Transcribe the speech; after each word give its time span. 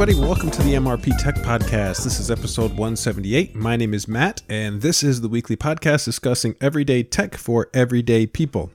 Everybody. 0.00 0.28
Welcome 0.28 0.52
to 0.52 0.62
the 0.62 0.74
MRP 0.74 1.18
Tech 1.18 1.34
Podcast. 1.34 2.04
This 2.04 2.20
is 2.20 2.30
episode 2.30 2.70
178. 2.70 3.56
My 3.56 3.74
name 3.74 3.92
is 3.92 4.06
Matt, 4.06 4.42
and 4.48 4.80
this 4.80 5.02
is 5.02 5.22
the 5.22 5.28
weekly 5.28 5.56
podcast 5.56 6.04
discussing 6.04 6.54
everyday 6.60 7.02
tech 7.02 7.34
for 7.34 7.68
everyday 7.74 8.24
people. 8.24 8.70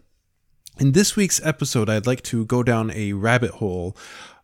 In 0.82 0.92
this 0.92 1.16
week's 1.16 1.40
episode, 1.46 1.90
I'd 1.90 2.06
like 2.06 2.24
to 2.24 2.46
go 2.46 2.62
down 2.62 2.92
a 2.92 3.14
rabbit 3.14 3.52
hole 3.52 3.96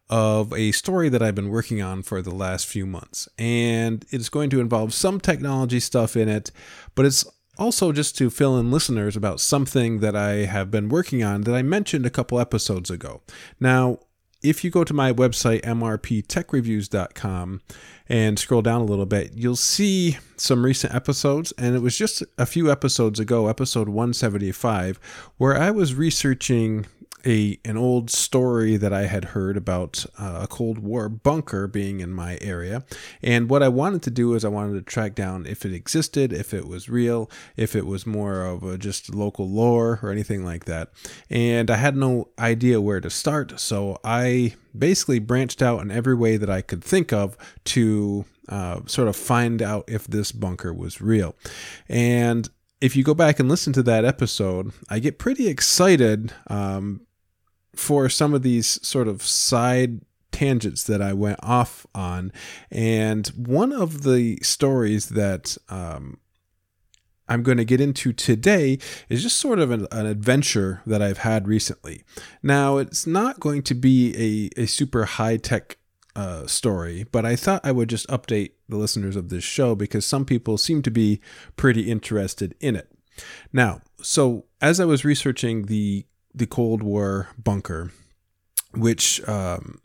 of 0.09 0.53
a 0.53 0.71
story 0.71 1.09
that 1.09 1.21
I've 1.21 1.35
been 1.35 1.49
working 1.49 1.81
on 1.81 2.01
for 2.01 2.21
the 2.21 2.33
last 2.33 2.65
few 2.65 2.85
months. 2.85 3.27
And 3.37 4.05
it's 4.09 4.29
going 4.29 4.49
to 4.51 4.61
involve 4.61 4.93
some 4.93 5.19
technology 5.19 5.81
stuff 5.81 6.15
in 6.15 6.29
it, 6.29 6.49
but 6.95 7.05
it's 7.05 7.25
also 7.57 7.91
just 7.91 8.17
to 8.19 8.29
fill 8.29 8.57
in 8.57 8.71
listeners 8.71 9.17
about 9.17 9.41
something 9.41 9.99
that 9.99 10.15
I 10.15 10.45
have 10.45 10.71
been 10.71 10.87
working 10.87 11.25
on 11.25 11.41
that 11.41 11.53
I 11.53 11.61
mentioned 11.61 12.05
a 12.05 12.09
couple 12.09 12.39
episodes 12.39 12.89
ago. 12.89 13.21
Now, 13.59 13.99
if 14.41 14.63
you 14.63 14.71
go 14.71 14.83
to 14.83 14.93
my 14.93 15.11
website, 15.11 15.61
mrptechreviews.com, 15.63 17.61
and 18.07 18.39
scroll 18.39 18.61
down 18.61 18.81
a 18.81 18.85
little 18.85 19.05
bit, 19.05 19.33
you'll 19.35 19.55
see 19.55 20.17
some 20.37 20.65
recent 20.65 20.93
episodes. 20.95 21.51
And 21.57 21.75
it 21.75 21.79
was 21.79 21.97
just 21.97 22.23
a 22.37 22.45
few 22.45 22.71
episodes 22.71 23.19
ago, 23.19 23.47
episode 23.47 23.89
175, 23.89 24.99
where 25.37 25.57
I 25.57 25.71
was 25.71 25.93
researching 25.93 26.85
a 27.25 27.59
an 27.65 27.77
old 27.77 28.09
story 28.09 28.77
that 28.77 28.93
I 28.93 29.03
had 29.03 29.25
heard 29.25 29.57
about 29.57 30.05
uh, 30.17 30.41
a 30.43 30.47
Cold 30.47 30.79
War 30.79 31.09
bunker 31.09 31.67
being 31.67 31.99
in 31.99 32.11
my 32.11 32.37
area. 32.41 32.83
And 33.21 33.49
what 33.49 33.63
I 33.63 33.67
wanted 33.67 34.01
to 34.03 34.11
do 34.11 34.33
is 34.33 34.45
I 34.45 34.49
wanted 34.49 34.73
to 34.75 34.81
track 34.81 35.15
down 35.15 35.45
if 35.45 35.65
it 35.65 35.73
existed, 35.73 36.33
if 36.33 36.53
it 36.53 36.67
was 36.67 36.89
real, 36.89 37.29
if 37.55 37.75
it 37.75 37.85
was 37.85 38.05
more 38.05 38.43
of 38.43 38.63
a 38.63 38.77
just 38.77 39.13
local 39.13 39.49
lore 39.49 39.99
or 40.01 40.11
anything 40.11 40.43
like 40.43 40.65
that. 40.65 40.89
And 41.29 41.69
I 41.69 41.75
had 41.75 41.95
no 41.95 42.29
idea 42.37 42.81
where 42.81 43.01
to 43.01 43.09
start, 43.09 43.59
so 43.59 43.99
I 44.03 44.55
basically 44.77 45.19
branched 45.19 45.61
out 45.61 45.81
in 45.81 45.91
every 45.91 46.15
way 46.15 46.37
that 46.37 46.49
I 46.49 46.61
could 46.61 46.83
think 46.83 47.11
of 47.11 47.35
to 47.65 48.25
uh, 48.47 48.81
sort 48.85 49.07
of 49.07 49.15
find 49.15 49.61
out 49.61 49.85
if 49.87 50.07
this 50.07 50.31
bunker 50.31 50.73
was 50.73 51.01
real. 51.01 51.35
And 51.87 52.49
if 52.81 52.95
you 52.95 53.03
go 53.03 53.13
back 53.13 53.39
and 53.39 53.49
listen 53.49 53.73
to 53.73 53.83
that 53.83 54.05
episode, 54.05 54.71
I 54.89 54.99
get 54.99 55.19
pretty 55.19 55.47
excited 55.47 56.33
um, 56.47 57.01
for 57.79 58.09
some 58.09 58.33
of 58.33 58.41
these 58.43 58.85
sort 58.85 59.07
of 59.07 59.21
side 59.23 60.01
tangents 60.31 60.83
that 60.83 61.01
I 61.01 61.13
went 61.13 61.39
off 61.41 61.87
on. 61.95 62.31
And 62.69 63.25
one 63.29 63.71
of 63.71 64.03
the 64.03 64.37
stories 64.43 65.09
that 65.09 65.57
um, 65.69 66.19
I'm 67.29 67.41
going 67.41 67.57
to 67.57 67.65
get 67.65 67.79
into 67.79 68.11
today 68.11 68.77
is 69.07 69.23
just 69.23 69.37
sort 69.37 69.59
of 69.59 69.71
an, 69.71 69.87
an, 69.91 70.05
adventure 70.05 70.81
that 70.85 71.01
I've 71.01 71.19
had 71.19 71.47
recently. 71.47 72.03
Now, 72.43 72.77
it's 72.77 73.07
not 73.07 73.39
going 73.39 73.63
to 73.63 73.73
be 73.73 74.49
a, 74.57 74.61
a 74.63 74.65
super 74.65 75.05
high 75.05 75.37
tech 75.37 75.77
uh, 76.15 76.47
story, 76.47 77.05
but 77.11 77.25
I 77.25 77.37
thought 77.37 77.61
I 77.63 77.71
would 77.71 77.89
just 77.89 78.07
update 78.09 78.51
the 78.67 78.77
listeners 78.77 79.15
of 79.15 79.29
this 79.29 79.43
show 79.43 79.73
because 79.73 80.05
some 80.05 80.25
people 80.25 80.57
seem 80.57 80.81
to 80.81 80.91
be 80.91 81.21
pretty 81.55 81.89
interested 81.89 82.55
in 82.59 82.75
it. 82.75 82.91
Now, 83.53 83.81
so 84.01 84.45
as 84.61 84.79
I 84.79 84.85
was 84.85 85.05
researching 85.05 85.65
the 85.67 86.05
the 86.33 86.47
Cold 86.47 86.83
War 86.83 87.29
bunker, 87.37 87.91
which 88.73 89.27
um, 89.27 89.81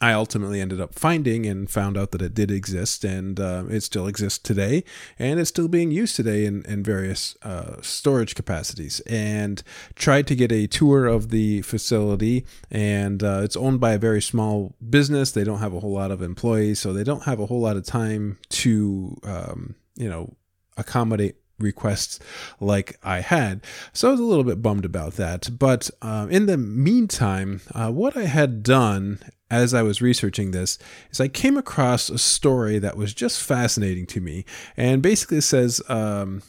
I 0.00 0.12
ultimately 0.12 0.60
ended 0.60 0.80
up 0.80 0.94
finding 0.94 1.46
and 1.46 1.70
found 1.70 1.96
out 1.96 2.10
that 2.10 2.20
it 2.20 2.34
did 2.34 2.50
exist 2.50 3.04
and 3.04 3.38
uh, 3.38 3.64
it 3.70 3.82
still 3.82 4.06
exists 4.06 4.38
today 4.38 4.84
and 5.18 5.40
it's 5.40 5.48
still 5.48 5.68
being 5.68 5.90
used 5.92 6.16
today 6.16 6.44
in, 6.44 6.62
in 6.66 6.82
various 6.82 7.36
uh, 7.42 7.80
storage 7.80 8.34
capacities. 8.34 9.00
And 9.06 9.62
tried 9.94 10.26
to 10.26 10.34
get 10.34 10.50
a 10.50 10.66
tour 10.66 11.06
of 11.06 11.30
the 11.30 11.62
facility 11.62 12.44
and 12.70 13.22
uh, 13.22 13.40
it's 13.44 13.56
owned 13.56 13.80
by 13.80 13.92
a 13.92 13.98
very 13.98 14.20
small 14.20 14.74
business. 14.90 15.30
They 15.30 15.44
don't 15.44 15.60
have 15.60 15.72
a 15.72 15.80
whole 15.80 15.92
lot 15.92 16.10
of 16.10 16.20
employees, 16.20 16.80
so 16.80 16.92
they 16.92 17.04
don't 17.04 17.24
have 17.24 17.40
a 17.40 17.46
whole 17.46 17.60
lot 17.60 17.76
of 17.76 17.86
time 17.86 18.38
to, 18.50 19.16
um, 19.22 19.76
you 19.96 20.10
know, 20.10 20.34
accommodate 20.76 21.36
requests 21.58 22.18
like 22.60 22.98
I 23.02 23.20
had. 23.20 23.62
So 23.92 24.08
I 24.08 24.10
was 24.12 24.20
a 24.20 24.24
little 24.24 24.44
bit 24.44 24.62
bummed 24.62 24.84
about 24.84 25.14
that. 25.14 25.58
But 25.58 25.90
uh, 26.02 26.26
in 26.30 26.46
the 26.46 26.56
meantime, 26.56 27.60
uh, 27.74 27.90
what 27.90 28.16
I 28.16 28.24
had 28.24 28.62
done 28.62 29.20
as 29.50 29.74
I 29.74 29.82
was 29.82 30.02
researching 30.02 30.50
this 30.50 30.78
is 31.10 31.20
I 31.20 31.28
came 31.28 31.56
across 31.56 32.10
a 32.10 32.18
story 32.18 32.78
that 32.78 32.96
was 32.96 33.14
just 33.14 33.42
fascinating 33.42 34.06
to 34.06 34.20
me, 34.20 34.44
and 34.76 35.02
basically 35.02 35.40
says 35.40 35.80
um, 35.88 36.42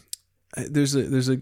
there's 0.55 0.95
a 0.95 1.03
there's 1.03 1.29
a 1.29 1.41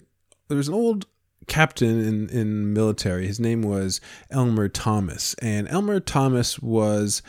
there's 0.50 0.68
an 0.68 0.74
old 0.74 1.06
captain 1.48 2.06
in 2.06 2.30
in 2.30 2.74
military. 2.74 3.28
His 3.28 3.40
name 3.40 3.62
was 3.62 4.02
Elmer 4.30 4.68
Thomas, 4.68 5.36
and 5.36 5.68
Elmer 5.70 6.00
Thomas 6.00 6.60
was 6.60 7.22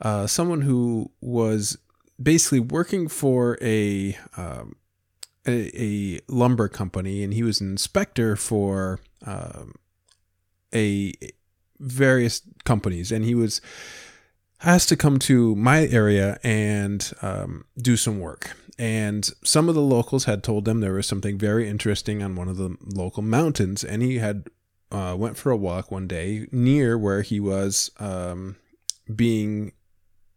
uh, 0.00 0.26
someone 0.26 0.62
who 0.62 1.10
was 1.20 1.78
basically 2.22 2.60
working 2.60 3.08
for 3.08 3.58
a 3.60 4.16
um, 4.36 4.76
a, 5.46 5.82
a 5.82 6.20
lumber 6.28 6.68
company, 6.68 7.22
and 7.22 7.34
he 7.34 7.42
was 7.42 7.60
an 7.60 7.70
inspector 7.70 8.36
for 8.36 9.00
um, 9.26 9.74
a 10.74 11.12
various 11.78 12.42
companies, 12.64 13.12
and 13.12 13.24
he 13.24 13.34
was 13.34 13.60
asked 14.62 14.88
to 14.88 14.96
come 14.96 15.18
to 15.18 15.54
my 15.56 15.86
area 15.86 16.38
and 16.42 17.12
um, 17.22 17.64
do 17.76 17.96
some 17.96 18.18
work. 18.20 18.56
And 18.78 19.28
some 19.44 19.68
of 19.68 19.74
the 19.74 19.82
locals 19.82 20.24
had 20.24 20.42
told 20.42 20.64
them 20.64 20.80
there 20.80 20.94
was 20.94 21.06
something 21.06 21.38
very 21.38 21.68
interesting 21.68 22.22
on 22.22 22.34
one 22.34 22.48
of 22.48 22.56
the 22.56 22.76
local 22.82 23.22
mountains, 23.22 23.84
and 23.84 24.02
he 24.02 24.18
had 24.18 24.48
uh, 24.90 25.14
went 25.16 25.36
for 25.36 25.52
a 25.52 25.56
walk 25.56 25.90
one 25.90 26.08
day 26.08 26.46
near 26.50 26.98
where 26.98 27.22
he 27.22 27.38
was 27.38 27.90
um, 27.98 28.56
being 29.14 29.72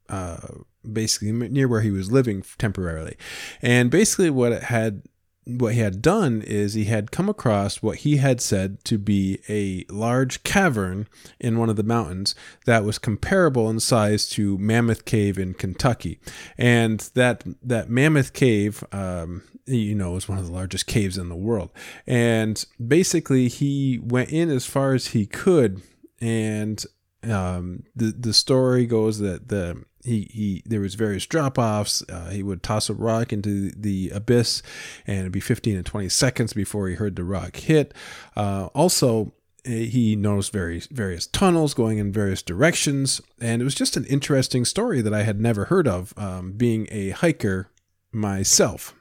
uh, 0.09 0.47
basically 0.93 1.31
near 1.31 1.67
where 1.67 1.81
he 1.81 1.91
was 1.91 2.11
living 2.11 2.43
temporarily. 2.57 3.17
And 3.61 3.89
basically, 3.91 4.29
what 4.29 4.51
it 4.51 4.63
had 4.63 5.03
what 5.47 5.73
he 5.73 5.79
had 5.79 6.01
done 6.01 6.41
is 6.41 6.73
he 6.73 6.85
had 6.85 7.11
come 7.11 7.29
across 7.29 7.81
what 7.81 7.99
he 7.99 8.17
had 8.17 8.41
said 8.41 8.83
to 8.83 8.97
be 8.97 9.39
a 9.47 9.85
large 9.89 10.43
cavern 10.43 11.07
in 11.39 11.57
one 11.57 11.69
of 11.69 11.77
the 11.77 11.83
mountains 11.83 12.35
that 12.65 12.83
was 12.83 12.99
comparable 12.99 13.69
in 13.69 13.79
size 13.79 14.29
to 14.29 14.57
Mammoth 14.57 15.05
Cave 15.05 15.39
in 15.39 15.53
Kentucky, 15.53 16.19
and 16.57 16.99
that 17.13 17.43
that 17.63 17.89
Mammoth 17.89 18.33
Cave, 18.33 18.83
um, 18.91 19.43
you 19.65 19.95
know, 19.95 20.17
is 20.17 20.27
one 20.27 20.37
of 20.37 20.45
the 20.45 20.53
largest 20.53 20.85
caves 20.85 21.17
in 21.17 21.29
the 21.29 21.35
world. 21.35 21.69
And 22.05 22.63
basically, 22.85 23.47
he 23.47 23.99
went 24.03 24.29
in 24.31 24.49
as 24.49 24.65
far 24.65 24.93
as 24.93 25.07
he 25.07 25.25
could, 25.25 25.81
and 26.19 26.83
um, 27.23 27.83
the 27.95 28.13
the 28.17 28.33
story 28.33 28.85
goes 28.85 29.19
that 29.19 29.47
the 29.47 29.83
he, 30.07 30.29
he 30.31 30.63
there 30.65 30.79
was 30.79 30.95
various 30.95 31.25
drop 31.25 31.57
offs. 31.57 32.03
Uh, 32.09 32.29
he 32.29 32.41
would 32.41 32.63
toss 32.63 32.89
a 32.89 32.93
rock 32.93 33.33
into 33.33 33.71
the 33.71 34.09
abyss, 34.09 34.63
and 35.05 35.19
it'd 35.19 35.31
be 35.31 35.39
15 35.39 35.75
and 35.75 35.85
20 35.85 36.09
seconds 36.09 36.53
before 36.53 36.87
he 36.87 36.95
heard 36.95 37.15
the 37.15 37.23
rock 37.23 37.57
hit. 37.57 37.93
Uh, 38.35 38.67
also, 38.73 39.33
eh, 39.65 39.85
he 39.85 40.15
noticed 40.15 40.51
various 40.51 40.87
various 40.87 41.27
tunnels 41.27 41.73
going 41.73 41.97
in 41.97 42.11
various 42.11 42.41
directions, 42.41 43.21
and 43.39 43.61
it 43.61 43.65
was 43.65 43.75
just 43.75 43.97
an 43.97 44.05
interesting 44.05 44.65
story 44.65 45.01
that 45.01 45.13
I 45.13 45.23
had 45.23 45.39
never 45.41 45.65
heard 45.65 45.87
of. 45.87 46.13
Um, 46.17 46.53
being 46.53 46.87
a 46.89 47.09
hiker 47.09 47.69
myself. 48.11 48.93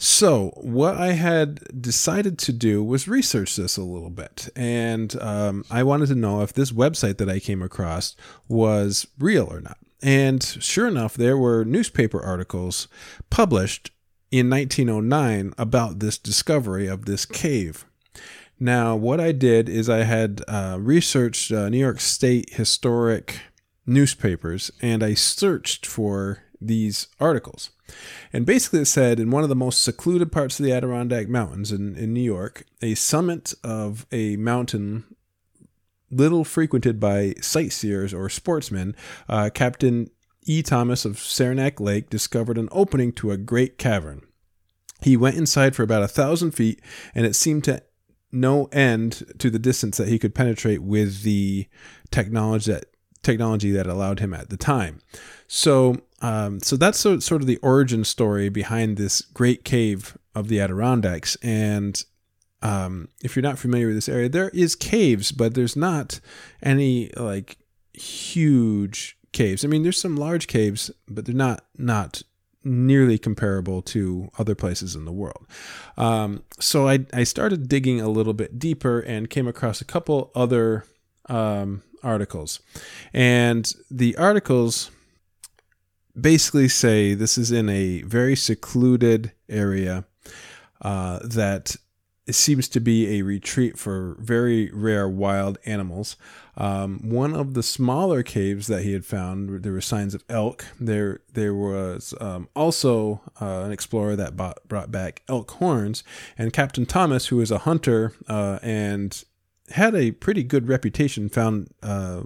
So, 0.00 0.52
what 0.54 0.96
I 0.96 1.14
had 1.14 1.82
decided 1.82 2.38
to 2.38 2.52
do 2.52 2.84
was 2.84 3.08
research 3.08 3.56
this 3.56 3.76
a 3.76 3.82
little 3.82 4.10
bit. 4.10 4.48
And 4.54 5.20
um, 5.20 5.64
I 5.72 5.82
wanted 5.82 6.06
to 6.10 6.14
know 6.14 6.42
if 6.42 6.52
this 6.52 6.70
website 6.70 7.18
that 7.18 7.28
I 7.28 7.40
came 7.40 7.62
across 7.62 8.14
was 8.46 9.08
real 9.18 9.48
or 9.50 9.60
not. 9.60 9.78
And 10.02 10.42
sure 10.42 10.86
enough, 10.86 11.14
there 11.14 11.36
were 11.36 11.64
newspaper 11.64 12.20
articles 12.20 12.88
published 13.30 13.90
in 14.30 14.50
1909 14.50 15.54
about 15.58 15.98
this 15.98 16.18
discovery 16.18 16.86
of 16.86 17.04
this 17.04 17.24
cave. 17.24 17.84
Now, 18.60 18.96
what 18.96 19.20
I 19.20 19.32
did 19.32 19.68
is 19.68 19.88
I 19.88 20.04
had 20.04 20.42
uh, 20.48 20.78
researched 20.80 21.52
uh, 21.52 21.68
New 21.68 21.78
York 21.78 22.00
State 22.00 22.54
historic 22.54 23.40
newspapers 23.86 24.70
and 24.82 25.02
I 25.02 25.14
searched 25.14 25.86
for 25.86 26.42
these 26.60 27.08
articles. 27.20 27.70
And 28.32 28.44
basically, 28.44 28.80
it 28.80 28.86
said 28.86 29.18
in 29.18 29.30
one 29.30 29.44
of 29.44 29.48
the 29.48 29.56
most 29.56 29.82
secluded 29.82 30.30
parts 30.30 30.58
of 30.58 30.66
the 30.66 30.72
Adirondack 30.72 31.28
Mountains 31.28 31.72
in, 31.72 31.96
in 31.96 32.12
New 32.12 32.20
York, 32.22 32.64
a 32.82 32.94
summit 32.94 33.54
of 33.64 34.06
a 34.12 34.36
mountain 34.36 35.04
little 36.10 36.44
frequented 36.44 36.98
by 36.98 37.34
sightseers 37.40 38.14
or 38.14 38.28
sportsmen, 38.28 38.94
uh, 39.28 39.50
Captain 39.52 40.10
E. 40.44 40.62
Thomas 40.62 41.04
of 41.04 41.18
Saranac 41.18 41.80
Lake 41.80 42.08
discovered 42.08 42.58
an 42.58 42.68
opening 42.72 43.12
to 43.12 43.30
a 43.30 43.36
great 43.36 43.78
cavern. 43.78 44.22
He 45.02 45.16
went 45.16 45.36
inside 45.36 45.76
for 45.76 45.82
about 45.82 46.02
a 46.02 46.08
thousand 46.08 46.52
feet, 46.52 46.80
and 47.14 47.26
it 47.26 47.36
seemed 47.36 47.64
to 47.64 47.82
no 48.32 48.66
end 48.66 49.24
to 49.38 49.50
the 49.50 49.58
distance 49.58 49.96
that 49.96 50.08
he 50.08 50.18
could 50.18 50.34
penetrate 50.34 50.82
with 50.82 51.22
the 51.22 51.66
technology 52.10 52.72
that 52.72 52.86
technology 53.22 53.70
that 53.72 53.86
allowed 53.86 54.20
him 54.20 54.32
at 54.32 54.48
the 54.48 54.56
time. 54.56 55.00
So, 55.46 55.96
um, 56.22 56.60
so 56.60 56.76
that's 56.76 56.98
so, 56.98 57.18
sort 57.18 57.42
of 57.42 57.46
the 57.46 57.58
origin 57.58 58.04
story 58.04 58.48
behind 58.48 58.96
this 58.96 59.22
great 59.22 59.64
cave 59.64 60.16
of 60.34 60.48
the 60.48 60.60
Adirondacks. 60.60 61.36
And 61.42 62.02
um, 62.62 63.08
if 63.22 63.36
you're 63.36 63.42
not 63.42 63.58
familiar 63.58 63.86
with 63.86 63.96
this 63.96 64.08
area, 64.08 64.28
there 64.28 64.50
is 64.50 64.74
caves, 64.74 65.32
but 65.32 65.54
there's 65.54 65.76
not 65.76 66.20
any 66.62 67.10
like 67.16 67.56
huge 67.92 69.16
caves. 69.32 69.64
I 69.64 69.68
mean, 69.68 69.82
there's 69.82 70.00
some 70.00 70.16
large 70.16 70.46
caves, 70.46 70.90
but 71.08 71.24
they're 71.24 71.34
not 71.34 71.64
not 71.76 72.22
nearly 72.64 73.18
comparable 73.18 73.80
to 73.80 74.30
other 74.38 74.54
places 74.54 74.94
in 74.94 75.04
the 75.04 75.12
world. 75.12 75.46
Um, 75.96 76.42
so 76.58 76.88
I, 76.88 77.06
I 77.12 77.24
started 77.24 77.68
digging 77.68 78.00
a 78.00 78.08
little 78.08 78.34
bit 78.34 78.58
deeper 78.58 79.00
and 79.00 79.30
came 79.30 79.46
across 79.46 79.80
a 79.80 79.84
couple 79.84 80.30
other 80.34 80.84
um, 81.28 81.82
articles. 82.02 82.60
And 83.12 83.72
the 83.90 84.16
articles 84.16 84.90
basically 86.20 86.68
say 86.68 87.14
this 87.14 87.38
is 87.38 87.52
in 87.52 87.68
a 87.68 88.02
very 88.02 88.34
secluded 88.36 89.32
area 89.48 90.04
uh, 90.82 91.20
that 91.22 91.76
seems 92.34 92.68
to 92.68 92.80
be 92.80 93.18
a 93.18 93.22
retreat 93.22 93.78
for 93.78 94.16
very 94.18 94.70
rare 94.72 95.08
wild 95.08 95.58
animals. 95.64 96.16
Um, 96.56 96.98
one 97.08 97.34
of 97.34 97.54
the 97.54 97.62
smaller 97.62 98.22
caves 98.22 98.66
that 98.66 98.82
he 98.82 98.92
had 98.92 99.04
found, 99.04 99.62
there 99.62 99.72
were 99.72 99.80
signs 99.80 100.14
of 100.14 100.24
elk. 100.28 100.66
There, 100.80 101.20
there 101.32 101.54
was 101.54 102.14
um, 102.20 102.48
also 102.54 103.20
uh, 103.40 103.62
an 103.64 103.72
explorer 103.72 104.16
that 104.16 104.36
bought, 104.36 104.58
brought 104.66 104.90
back 104.90 105.22
elk 105.28 105.52
horns, 105.52 106.02
and 106.36 106.52
Captain 106.52 106.84
Thomas, 106.84 107.28
who 107.28 107.36
was 107.36 107.50
a 107.50 107.58
hunter 107.58 108.12
uh, 108.28 108.58
and 108.62 109.24
had 109.70 109.94
a 109.94 110.10
pretty 110.10 110.42
good 110.42 110.68
reputation, 110.68 111.28
found 111.28 111.70
uh, 111.82 112.22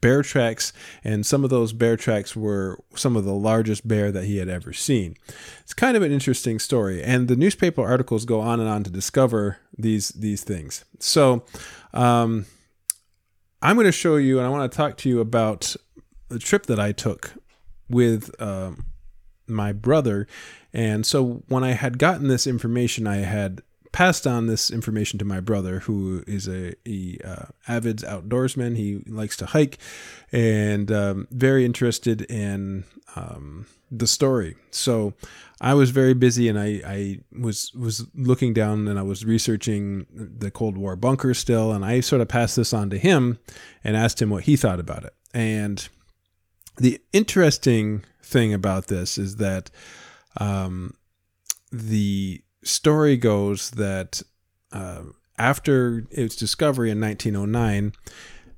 bear 0.00 0.22
tracks, 0.22 0.72
and 1.04 1.24
some 1.24 1.44
of 1.44 1.50
those 1.50 1.72
bear 1.72 1.96
tracks 1.96 2.34
were 2.34 2.82
some 2.94 3.16
of 3.16 3.24
the 3.24 3.34
largest 3.34 3.86
bear 3.86 4.10
that 4.12 4.24
he 4.24 4.38
had 4.38 4.48
ever 4.48 4.72
seen. 4.72 5.16
It's 5.60 5.74
kind 5.74 5.96
of 5.96 6.02
an 6.02 6.12
interesting 6.12 6.58
story, 6.58 7.02
and 7.02 7.28
the 7.28 7.36
newspaper 7.36 7.82
articles 7.82 8.24
go 8.24 8.40
on 8.40 8.60
and 8.60 8.68
on 8.68 8.84
to 8.84 8.90
discover 8.90 9.58
these 9.76 10.08
these 10.10 10.44
things. 10.44 10.84
So, 10.98 11.44
um, 11.92 12.46
I'm 13.60 13.76
going 13.76 13.86
to 13.86 13.92
show 13.92 14.16
you, 14.16 14.38
and 14.38 14.46
I 14.46 14.50
want 14.50 14.70
to 14.70 14.76
talk 14.76 14.96
to 14.98 15.08
you 15.08 15.20
about 15.20 15.76
the 16.28 16.38
trip 16.38 16.66
that 16.66 16.80
I 16.80 16.92
took 16.92 17.32
with 17.88 18.30
um, 18.40 18.86
my 19.46 19.72
brother. 19.72 20.26
And 20.72 21.04
so, 21.06 21.42
when 21.48 21.62
I 21.62 21.72
had 21.72 21.98
gotten 21.98 22.28
this 22.28 22.46
information, 22.46 23.06
I 23.06 23.18
had 23.18 23.62
passed 23.92 24.26
on 24.26 24.46
this 24.46 24.70
information 24.70 25.18
to 25.18 25.24
my 25.24 25.40
brother, 25.40 25.80
who 25.80 26.24
is 26.26 26.48
a, 26.48 26.74
a 26.88 27.18
uh, 27.24 27.46
avid 27.68 27.98
outdoorsman. 27.98 28.76
He 28.76 29.02
likes 29.06 29.36
to 29.38 29.46
hike, 29.46 29.78
and 30.32 30.90
um, 30.90 31.28
very 31.30 31.64
interested 31.64 32.22
in 32.22 32.84
um, 33.14 33.66
the 33.90 34.06
story. 34.06 34.56
So 34.70 35.12
I 35.60 35.74
was 35.74 35.90
very 35.90 36.14
busy, 36.14 36.48
and 36.48 36.58
I, 36.58 36.80
I 36.86 37.18
was 37.38 37.72
was 37.74 38.06
looking 38.14 38.54
down, 38.54 38.88
and 38.88 38.98
I 38.98 39.02
was 39.02 39.24
researching 39.24 40.06
the 40.10 40.50
Cold 40.50 40.76
War 40.78 40.96
bunker 40.96 41.34
still, 41.34 41.72
and 41.72 41.84
I 41.84 42.00
sort 42.00 42.22
of 42.22 42.28
passed 42.28 42.56
this 42.56 42.72
on 42.72 42.90
to 42.90 42.98
him, 42.98 43.38
and 43.84 43.96
asked 43.96 44.20
him 44.20 44.30
what 44.30 44.44
he 44.44 44.56
thought 44.56 44.80
about 44.80 45.04
it. 45.04 45.14
And 45.34 45.88
the 46.76 47.00
interesting 47.12 48.04
thing 48.22 48.54
about 48.54 48.86
this 48.86 49.18
is 49.18 49.36
that 49.36 49.70
um, 50.38 50.94
the 51.70 52.42
story 52.64 53.16
goes 53.16 53.70
that 53.70 54.22
uh, 54.72 55.02
after 55.38 56.06
its 56.10 56.36
discovery 56.36 56.90
in 56.90 57.00
1909 57.00 57.92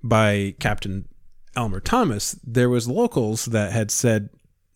by 0.02 0.54
Captain 0.58 1.08
Elmer 1.56 1.80
Thomas, 1.80 2.32
there 2.44 2.68
was 2.68 2.88
locals 2.88 3.46
that 3.46 3.72
had 3.72 3.90
said, 3.90 4.28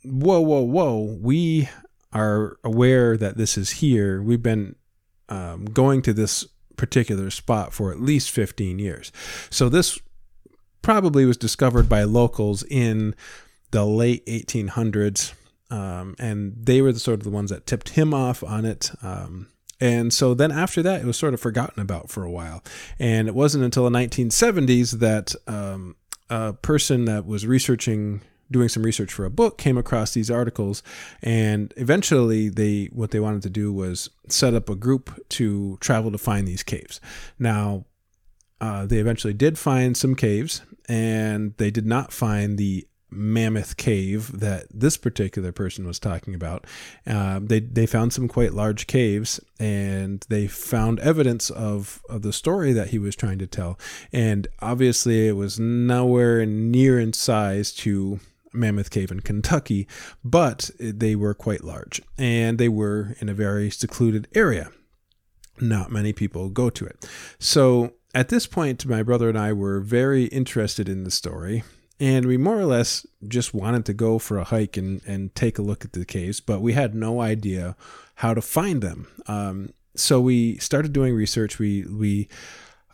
"Whoa, 0.04 0.40
whoa, 0.40 0.62
whoa! 0.62 1.19
We 1.20 1.69
are 2.12 2.58
aware 2.64 3.16
that 3.16 3.36
this 3.36 3.58
is 3.58 3.70
here. 3.70 4.22
We've 4.22 4.42
been 4.42 4.76
um, 5.28 5.66
going 5.66 6.02
to 6.02 6.12
this 6.12 6.46
particular 6.76 7.30
spot 7.30 7.72
for 7.72 7.92
at 7.92 8.00
least 8.00 8.30
15 8.30 8.78
years." 8.78 9.12
So 9.50 9.69
this 9.69 9.98
probably 10.82 11.25
was 11.25 11.36
discovered 11.36 11.88
by 11.88 12.04
locals 12.04 12.62
in 12.62 13.14
the 13.72 13.84
late 13.84 14.25
1800s 14.26 15.34
um, 15.70 16.14
and 16.18 16.54
they 16.58 16.80
were 16.80 16.92
the 16.92 16.98
sort 16.98 17.20
of 17.20 17.24
the 17.24 17.30
ones 17.30 17.50
that 17.50 17.66
tipped 17.66 17.90
him 17.90 18.14
off 18.14 18.42
on 18.42 18.64
it. 18.64 18.90
Um, 19.02 19.48
and 19.80 20.12
so 20.12 20.34
then 20.34 20.50
after 20.50 20.82
that, 20.82 21.02
it 21.02 21.06
was 21.06 21.16
sort 21.16 21.34
of 21.34 21.40
forgotten 21.40 21.80
about 21.80 22.10
for 22.10 22.24
a 22.24 22.30
while. 22.30 22.64
And 22.98 23.28
it 23.28 23.34
wasn't 23.34 23.64
until 23.64 23.84
the 23.84 23.96
1970s 23.96 24.98
that 24.98 25.34
um, 25.46 25.96
a 26.30 26.52
person 26.54 27.04
that 27.04 27.26
was 27.26 27.46
researching 27.46 28.22
doing 28.50 28.68
some 28.68 28.82
research 28.82 29.12
for 29.12 29.24
a 29.24 29.30
book 29.30 29.58
came 29.58 29.76
across 29.76 30.12
these 30.12 30.30
articles 30.30 30.82
and 31.22 31.74
eventually 31.76 32.48
they 32.48 32.86
what 32.92 33.10
they 33.10 33.20
wanted 33.20 33.42
to 33.42 33.50
do 33.50 33.70
was 33.70 34.08
set 34.26 34.54
up 34.54 34.70
a 34.70 34.74
group 34.74 35.10
to 35.28 35.76
travel 35.80 36.10
to 36.10 36.16
find 36.16 36.48
these 36.48 36.62
caves 36.62 36.98
now 37.38 37.84
uh, 38.62 38.86
they 38.86 38.96
eventually 38.96 39.34
did 39.34 39.58
find 39.58 39.98
some 39.98 40.14
caves 40.14 40.62
and 40.88 41.54
they 41.58 41.70
did 41.70 41.86
not 41.86 42.10
find 42.10 42.56
the 42.56 42.86
mammoth 43.10 43.76
cave 43.76 44.38
that 44.38 44.66
this 44.72 44.96
particular 44.96 45.52
person 45.52 45.87
was 45.87 45.99
talking 45.99 46.34
about. 46.34 46.66
Uh, 47.06 47.40
they 47.43 47.60
they 47.60 47.87
found 47.87 48.12
some 48.12 48.28
quite 48.28 48.55
large 48.55 48.87
caves, 48.87 49.40
and 49.58 50.25
they 50.28 50.46
found 50.46 51.00
evidence 51.00 51.50
of 51.50 52.02
of 52.08 52.22
the 52.22 52.32
story 52.32 52.72
that 52.72 52.88
he 52.88 52.99
was 52.99 53.16
trying 53.16 53.38
to 53.38 53.46
tell. 53.46 53.78
And 54.12 54.49
obviously, 54.60 55.28
it 55.28 55.37
was 55.37 55.58
nowhere 55.58 56.44
near 56.46 56.99
in 56.99 57.12
size 57.12 57.72
to 57.75 58.20
Mammoth 58.52 58.90
Cave 58.90 59.11
in 59.11 59.20
Kentucky, 59.20 59.87
but 60.25 60.70
they 60.78 61.14
were 61.14 61.34
quite 61.34 61.64
large, 61.64 62.00
and 62.16 62.58
they 62.58 62.69
were 62.69 63.14
in 63.20 63.28
a 63.28 63.34
very 63.34 63.70
secluded 63.70 64.28
area. 64.34 64.70
Not 65.61 65.90
many 65.90 66.12
people 66.12 66.50
go 66.50 66.70
to 66.70 66.84
it. 66.84 67.08
So 67.38 67.94
at 68.14 68.28
this 68.28 68.46
point, 68.46 68.87
my 68.87 69.02
brother 69.02 69.28
and 69.28 69.38
I 69.38 69.52
were 69.52 69.81
very 69.81 70.25
interested 70.26 70.88
in 70.88 71.04
the 71.04 71.11
story 71.11 71.64
and 72.00 72.26
we 72.26 72.36
more 72.36 72.58
or 72.58 72.64
less 72.64 73.06
just 73.26 73.52
wanted 73.52 73.84
to 73.86 73.92
go 73.92 74.18
for 74.18 74.38
a 74.38 74.44
hike 74.44 74.76
and, 74.76 75.02
and 75.06 75.34
take 75.34 75.58
a 75.58 75.62
look 75.62 75.84
at 75.84 75.92
the 75.92 76.04
caves, 76.04 76.40
but 76.40 76.60
we 76.60 76.72
had 76.72 76.94
no 76.94 77.20
idea 77.20 77.76
how 78.16 78.34
to 78.34 78.40
find 78.40 78.82
them. 78.82 79.08
Um, 79.26 79.70
so 79.94 80.20
we 80.20 80.56
started 80.58 80.92
doing 80.92 81.14
research. 81.14 81.58
We 81.58 81.84
we 81.84 82.28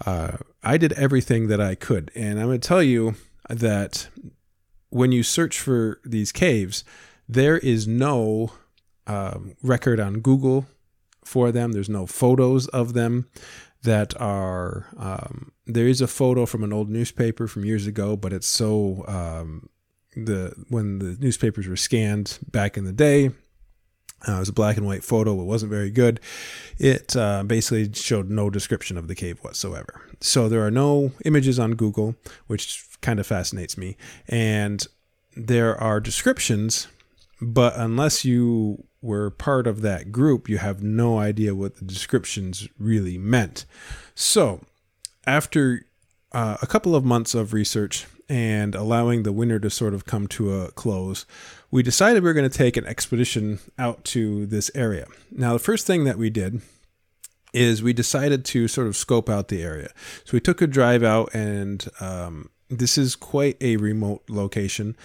uh, 0.06 0.38
I 0.62 0.78
did 0.78 0.92
everything 0.94 1.48
that 1.48 1.60
I 1.60 1.74
could, 1.74 2.10
and 2.14 2.38
I'm 2.38 2.46
going 2.46 2.60
to 2.60 2.68
tell 2.68 2.82
you 2.82 3.14
that 3.48 4.08
when 4.88 5.12
you 5.12 5.22
search 5.22 5.60
for 5.60 6.00
these 6.04 6.32
caves, 6.32 6.84
there 7.28 7.58
is 7.58 7.86
no 7.86 8.52
um, 9.06 9.56
record 9.62 10.00
on 10.00 10.20
Google 10.20 10.66
for 11.24 11.52
them. 11.52 11.72
There's 11.72 11.88
no 11.88 12.06
photos 12.06 12.68
of 12.68 12.94
them 12.94 13.26
that 13.82 14.18
are 14.20 14.86
um, 14.96 15.52
there 15.66 15.86
is 15.86 16.00
a 16.00 16.06
photo 16.06 16.46
from 16.46 16.62
an 16.62 16.72
old 16.72 16.90
newspaper 16.90 17.46
from 17.46 17.64
years 17.64 17.86
ago, 17.86 18.16
but 18.16 18.32
it's 18.32 18.46
so 18.46 19.04
um, 19.08 19.68
the 20.16 20.54
when 20.68 20.98
the 20.98 21.16
newspapers 21.18 21.66
were 21.66 21.76
scanned 21.76 22.38
back 22.50 22.76
in 22.76 22.84
the 22.84 22.92
day. 22.92 23.30
Uh, 24.26 24.36
it 24.36 24.38
was 24.38 24.48
a 24.48 24.54
black 24.54 24.78
and 24.78 24.86
white 24.86 25.04
photo. 25.04 25.38
It 25.38 25.44
wasn't 25.44 25.70
very 25.70 25.90
good. 25.90 26.18
It 26.78 27.14
uh, 27.14 27.42
basically 27.42 27.92
showed 27.92 28.30
no 28.30 28.48
description 28.48 28.96
of 28.96 29.06
the 29.06 29.14
cave 29.14 29.38
whatsoever. 29.42 30.00
So 30.20 30.48
there 30.48 30.64
are 30.64 30.70
no 30.70 31.12
images 31.26 31.58
on 31.58 31.72
Google, 31.72 32.16
which 32.46 32.86
kind 33.02 33.20
of 33.20 33.26
fascinates 33.26 33.76
me. 33.76 33.98
And 34.26 34.86
there 35.36 35.78
are 35.78 36.00
descriptions, 36.00 36.88
but 37.40 37.74
unless 37.76 38.24
you 38.24 38.84
were 39.02 39.28
part 39.28 39.66
of 39.66 39.82
that 39.82 40.10
group, 40.10 40.48
you 40.48 40.56
have 40.56 40.82
no 40.82 41.18
idea 41.18 41.54
what 41.54 41.76
the 41.76 41.84
descriptions 41.84 42.66
really 42.78 43.18
meant. 43.18 43.66
So, 44.14 44.62
after 45.26 45.86
uh, 46.32 46.56
a 46.60 46.66
couple 46.66 46.94
of 46.94 47.04
months 47.04 47.34
of 47.34 47.52
research 47.52 48.06
and 48.28 48.74
allowing 48.74 49.22
the 49.22 49.32
winter 49.32 49.58
to 49.60 49.70
sort 49.70 49.94
of 49.94 50.04
come 50.04 50.26
to 50.28 50.54
a 50.54 50.70
close, 50.72 51.26
we 51.70 51.82
decided 51.82 52.22
we 52.22 52.28
were 52.28 52.34
going 52.34 52.48
to 52.48 52.58
take 52.58 52.76
an 52.76 52.86
expedition 52.86 53.58
out 53.78 54.04
to 54.04 54.46
this 54.46 54.70
area. 54.74 55.06
Now, 55.30 55.52
the 55.52 55.58
first 55.58 55.86
thing 55.86 56.04
that 56.04 56.18
we 56.18 56.30
did 56.30 56.62
is 57.52 57.82
we 57.82 57.92
decided 57.92 58.44
to 58.44 58.66
sort 58.66 58.86
of 58.86 58.96
scope 58.96 59.30
out 59.30 59.48
the 59.48 59.62
area. 59.62 59.90
So 60.24 60.32
we 60.32 60.40
took 60.40 60.60
a 60.60 60.66
drive 60.66 61.02
out, 61.04 61.32
and 61.34 61.86
um, 62.00 62.50
this 62.68 62.98
is 62.98 63.14
quite 63.14 63.56
a 63.60 63.76
remote 63.76 64.24
location. 64.28 64.96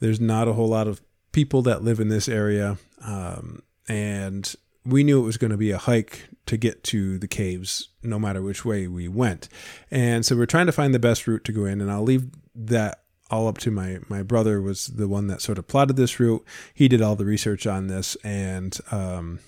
There's 0.00 0.20
not 0.20 0.46
a 0.46 0.52
whole 0.52 0.68
lot 0.68 0.86
of 0.86 1.00
people 1.32 1.62
that 1.62 1.82
live 1.82 1.98
in 1.98 2.08
this 2.08 2.28
area. 2.28 2.78
Um, 3.02 3.62
and 3.88 4.54
we 4.86 5.04
knew 5.04 5.20
it 5.20 5.26
was 5.26 5.36
going 5.36 5.50
to 5.50 5.56
be 5.56 5.70
a 5.70 5.78
hike 5.78 6.28
to 6.46 6.56
get 6.56 6.84
to 6.84 7.18
the 7.18 7.28
caves 7.28 7.88
no 8.02 8.18
matter 8.18 8.40
which 8.40 8.64
way 8.64 8.86
we 8.86 9.08
went. 9.08 9.48
And 9.90 10.24
so 10.24 10.36
we're 10.36 10.46
trying 10.46 10.66
to 10.66 10.72
find 10.72 10.94
the 10.94 10.98
best 10.98 11.26
route 11.26 11.44
to 11.44 11.52
go 11.52 11.64
in. 11.64 11.80
And 11.80 11.90
I'll 11.90 12.02
leave 12.02 12.28
that 12.54 13.02
all 13.28 13.48
up 13.48 13.58
to 13.58 13.70
my 13.72 13.98
my 14.08 14.22
brother 14.22 14.62
was 14.62 14.86
the 14.86 15.08
one 15.08 15.26
that 15.26 15.42
sort 15.42 15.58
of 15.58 15.66
plotted 15.66 15.96
this 15.96 16.20
route. 16.20 16.44
He 16.72 16.88
did 16.88 17.02
all 17.02 17.16
the 17.16 17.24
research 17.24 17.66
on 17.66 17.88
this, 17.88 18.16
and 18.22 18.78
um, 18.92 19.40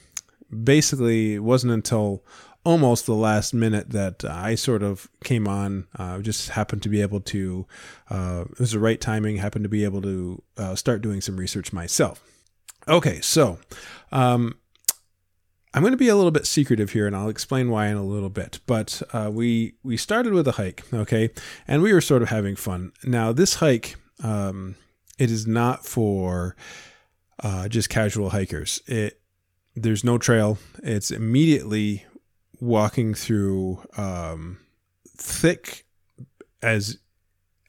basically 0.64 1.34
it 1.34 1.44
wasn't 1.44 1.72
until 1.72 2.24
almost 2.64 3.06
the 3.06 3.14
last 3.14 3.54
minute 3.54 3.90
that 3.90 4.24
I 4.24 4.54
sort 4.54 4.82
of 4.82 5.08
came 5.24 5.46
on. 5.46 5.86
Uh, 5.96 6.18
just 6.18 6.50
happened 6.50 6.82
to 6.82 6.88
be 6.88 7.00
able 7.00 7.20
to, 7.20 7.66
uh, 8.10 8.44
it 8.50 8.58
was 8.58 8.72
the 8.72 8.78
right 8.78 9.00
timing, 9.00 9.36
happened 9.36 9.64
to 9.64 9.68
be 9.68 9.84
able 9.84 10.02
to 10.02 10.42
uh, 10.56 10.74
start 10.74 11.00
doing 11.00 11.20
some 11.20 11.36
research 11.36 11.72
myself. 11.72 12.22
Okay, 12.86 13.20
so 13.20 13.58
um, 14.12 14.56
I'm 15.78 15.82
going 15.82 15.92
to 15.92 15.96
be 15.96 16.08
a 16.08 16.16
little 16.16 16.32
bit 16.32 16.44
secretive 16.44 16.90
here, 16.90 17.06
and 17.06 17.14
I'll 17.14 17.28
explain 17.28 17.70
why 17.70 17.86
in 17.86 17.96
a 17.96 18.02
little 18.02 18.30
bit. 18.30 18.58
But 18.66 19.00
uh, 19.12 19.30
we 19.32 19.74
we 19.84 19.96
started 19.96 20.32
with 20.32 20.48
a 20.48 20.52
hike, 20.52 20.82
okay, 20.92 21.30
and 21.68 21.82
we 21.82 21.92
were 21.92 22.00
sort 22.00 22.20
of 22.20 22.30
having 22.30 22.56
fun. 22.56 22.90
Now 23.04 23.30
this 23.30 23.54
hike, 23.54 23.94
um, 24.20 24.74
it 25.20 25.30
is 25.30 25.46
not 25.46 25.86
for 25.86 26.56
uh, 27.44 27.68
just 27.68 27.90
casual 27.90 28.30
hikers. 28.30 28.82
It 28.88 29.20
there's 29.76 30.02
no 30.02 30.18
trail. 30.18 30.58
It's 30.82 31.12
immediately 31.12 32.04
walking 32.58 33.14
through 33.14 33.80
um, 33.96 34.58
thick 35.06 35.84
as 36.60 36.98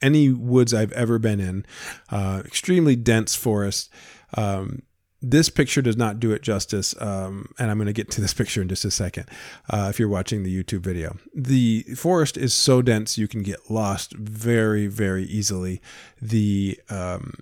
any 0.02 0.30
woods 0.30 0.74
I've 0.74 0.90
ever 0.92 1.20
been 1.20 1.38
in, 1.38 1.64
uh, 2.10 2.42
extremely 2.44 2.96
dense 2.96 3.36
forest. 3.36 3.88
Um, 4.36 4.82
this 5.22 5.50
picture 5.50 5.82
does 5.82 5.96
not 5.96 6.20
do 6.20 6.32
it 6.32 6.42
justice, 6.42 6.94
um, 7.00 7.52
and 7.58 7.70
I'm 7.70 7.78
going 7.78 7.86
to 7.86 7.92
get 7.92 8.10
to 8.12 8.20
this 8.20 8.34
picture 8.40 8.62
in 8.62 8.68
just 8.68 8.84
a 8.84 8.90
second. 8.90 9.26
Uh, 9.68 9.88
if 9.90 9.98
you're 9.98 10.08
watching 10.08 10.42
the 10.42 10.62
YouTube 10.62 10.80
video, 10.80 11.16
the 11.34 11.82
forest 11.96 12.36
is 12.36 12.54
so 12.54 12.82
dense 12.82 13.18
you 13.18 13.28
can 13.28 13.42
get 13.42 13.70
lost 13.70 14.14
very, 14.14 14.86
very 14.86 15.24
easily. 15.24 15.80
The 16.20 16.80
um, 16.88 17.34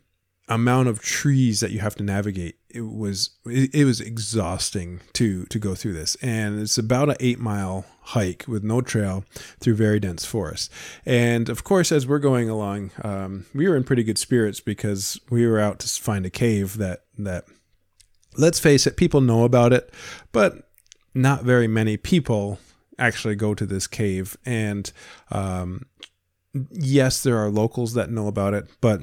amount 0.49 0.89
of 0.89 1.01
trees 1.01 1.61
that 1.61 1.71
you 1.71 1.81
have 1.81 1.95
to 1.97 2.03
navigate 2.03 2.57
it 2.71 2.83
was 2.83 3.31
it, 3.47 3.85
was 3.85 4.01
exhausting 4.01 5.01
to 5.13 5.45
to 5.47 5.59
go 5.59 5.75
through 5.75 5.93
this 5.93 6.17
and 6.17 6.61
it's 6.61 6.79
about 6.79 7.09
an 7.09 7.17
eight 7.21 7.39
mile 7.39 7.85
hike 8.01 8.45
with 8.49 8.63
no 8.63 8.81
trail 8.81 9.25
through 9.61 9.75
very 9.75 10.01
dense 10.01 10.25
forest 10.25 10.71
and 11.05 11.49
of 11.49 11.65
course 11.65 11.93
as 11.93 12.07
we're 12.07 12.19
going 12.19 12.49
along 12.49 12.91
um, 13.03 13.47
we 13.55 13.69
were 13.69 13.77
in 13.77 13.85
pretty 13.85 14.03
good 14.03 14.19
spirits 14.19 14.61
because 14.61 15.21
we 15.31 15.47
were 15.47 15.59
out 15.59 15.79
to 15.79 15.89
find 15.89 16.25
a 16.27 16.31
cave 16.31 16.77
that 16.79 17.05
that 17.17 17.45
let's 18.37 18.59
face 18.59 18.87
it 18.87 18.97
people 18.97 19.21
know 19.21 19.45
about 19.45 19.73
it 19.73 19.93
but 20.33 20.71
not 21.15 21.43
very 21.43 21.67
many 21.67 21.97
people 21.97 22.59
actually 22.99 23.35
go 23.35 23.55
to 23.55 23.67
this 23.67 23.87
cave 23.87 24.37
and 24.45 24.93
um, 25.31 25.87
yes 26.71 27.23
there 27.23 27.39
are 27.39 27.51
locals 27.51 27.95
that 27.95 28.11
know 28.11 28.27
about 28.27 28.55
it 28.55 28.69
but 28.81 29.03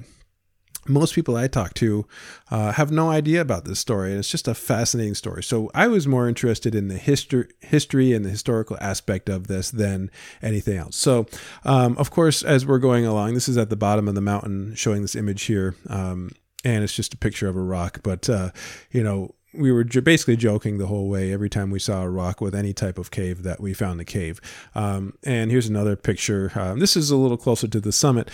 most 0.88 1.16
people 1.16 1.36
I 1.36 1.48
talk 1.48 1.74
to 1.76 2.06
uh, 2.52 2.72
have 2.74 2.92
no 2.92 3.10
idea 3.10 3.42
about 3.42 3.66
this 3.66 3.80
story. 3.80 4.12
and 4.12 4.20
It's 4.20 4.30
just 4.30 4.48
a 4.48 4.54
fascinating 4.54 5.16
story. 5.16 5.44
So 5.44 5.72
I 5.74 5.88
was 5.88 6.08
more 6.08 6.28
interested 6.28 6.76
in 6.76 6.88
the 6.88 6.98
history, 6.98 7.48
history 7.62 8.14
and 8.14 8.24
the 8.24 8.30
historical 8.30 8.78
aspect 8.80 9.30
of 9.30 9.48
this 9.48 9.72
than 9.72 10.12
anything 10.42 10.78
else. 10.78 10.96
So, 10.96 11.26
um, 11.64 11.98
of 11.98 12.12
course, 12.12 12.44
as 12.44 12.66
we're 12.66 12.80
going 12.80 13.06
along, 13.06 13.34
this 13.34 13.50
is 13.50 13.58
at 13.58 13.70
the 13.70 13.76
bottom 13.76 14.08
of 14.08 14.16
the 14.16 14.22
mountain, 14.22 14.76
showing 14.76 15.02
this 15.02 15.16
image 15.16 15.44
here, 15.44 15.76
um, 15.90 16.32
and 16.66 16.84
it's 16.84 16.94
just 16.94 17.14
a 17.14 17.18
picture 17.18 17.48
of 17.48 17.56
a 17.56 17.62
rock. 17.62 18.02
But 18.04 18.30
uh, 18.30 18.52
you 18.92 19.04
know, 19.04 19.36
we 19.54 19.72
were 19.72 19.84
basically 19.84 20.36
joking 20.36 20.78
the 20.78 20.88
whole 20.88 21.08
way 21.08 21.32
every 21.32 21.50
time 21.50 21.72
we 21.72 21.80
saw 21.80 22.04
a 22.04 22.10
rock 22.10 22.42
with 22.42 22.54
any 22.54 22.74
type 22.74 22.98
of 22.98 23.12
cave 23.12 23.44
that 23.44 23.62
we 23.62 23.74
found 23.74 24.00
the 24.00 24.06
cave. 24.06 24.42
Um, 24.74 25.14
and 25.24 25.52
here's 25.52 25.68
another 25.68 25.96
picture. 25.96 26.52
Uh, 26.56 26.74
this 26.74 26.98
is 26.98 27.12
a 27.12 27.16
little 27.16 27.38
closer 27.38 27.68
to 27.68 27.80
the 27.80 27.92
summit. 27.92 28.30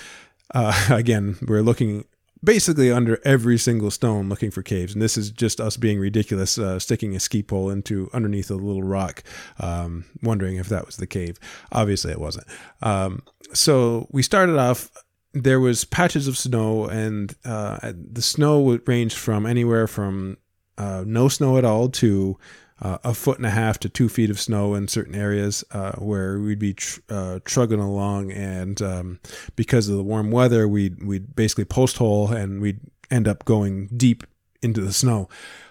Uh, 0.53 0.88
again, 0.89 1.38
we're 1.47 1.61
looking 1.61 2.05
basically 2.43 2.91
under 2.91 3.19
every 3.23 3.57
single 3.57 3.91
stone 3.91 4.27
looking 4.27 4.51
for 4.51 4.63
caves. 4.63 4.93
And 4.93 5.01
this 5.01 5.17
is 5.17 5.29
just 5.29 5.61
us 5.61 5.77
being 5.77 6.00
ridiculous, 6.00 6.57
uh, 6.57 6.79
sticking 6.79 7.15
a 7.15 7.19
ski 7.19 7.43
pole 7.43 7.69
into 7.69 8.09
underneath 8.13 8.50
a 8.50 8.55
little 8.55 8.83
rock, 8.83 9.23
um, 9.59 10.05
wondering 10.23 10.57
if 10.57 10.67
that 10.69 10.85
was 10.85 10.97
the 10.97 11.07
cave. 11.07 11.38
Obviously, 11.71 12.11
it 12.11 12.19
wasn't. 12.19 12.47
Um, 12.81 13.23
so 13.53 14.07
we 14.11 14.23
started 14.23 14.57
off. 14.57 14.89
There 15.33 15.59
was 15.59 15.85
patches 15.85 16.27
of 16.27 16.38
snow, 16.38 16.85
and 16.85 17.33
uh, 17.45 17.93
the 17.95 18.21
snow 18.21 18.59
would 18.61 18.88
range 18.88 19.15
from 19.15 19.45
anywhere 19.45 19.88
from 19.88 20.38
uh, 20.77 21.03
no 21.05 21.29
snow 21.29 21.57
at 21.57 21.65
all 21.65 21.88
to 21.89 22.38
uh, 22.81 22.97
a 23.03 23.13
foot 23.13 23.38
and 23.38 23.45
a 23.45 23.51
half 23.51 23.79
to 23.79 23.89
two 23.89 24.09
feet 24.09 24.29
of 24.29 24.39
snow 24.39 24.73
in 24.73 24.88
certain 24.88 25.15
areas 25.15 25.63
uh, 25.71 25.93
where 25.93 26.39
we'd 26.39 26.59
be 26.59 26.73
tr- 26.73 27.00
uh, 27.09 27.39
trugging 27.45 27.79
along, 27.79 28.31
and 28.31 28.81
um, 28.81 29.19
because 29.55 29.88
of 29.88 29.97
the 29.97 30.03
warm 30.03 30.31
weather, 30.31 30.67
we'd 30.67 31.03
we'd 31.03 31.35
basically 31.35 31.65
post 31.65 31.97
hole 31.97 32.31
and 32.31 32.61
we'd 32.61 32.79
end 33.09 33.27
up 33.27 33.45
going 33.45 33.88
deep 33.95 34.25
into 34.61 34.81
the 34.81 34.93
snow. 34.93 35.29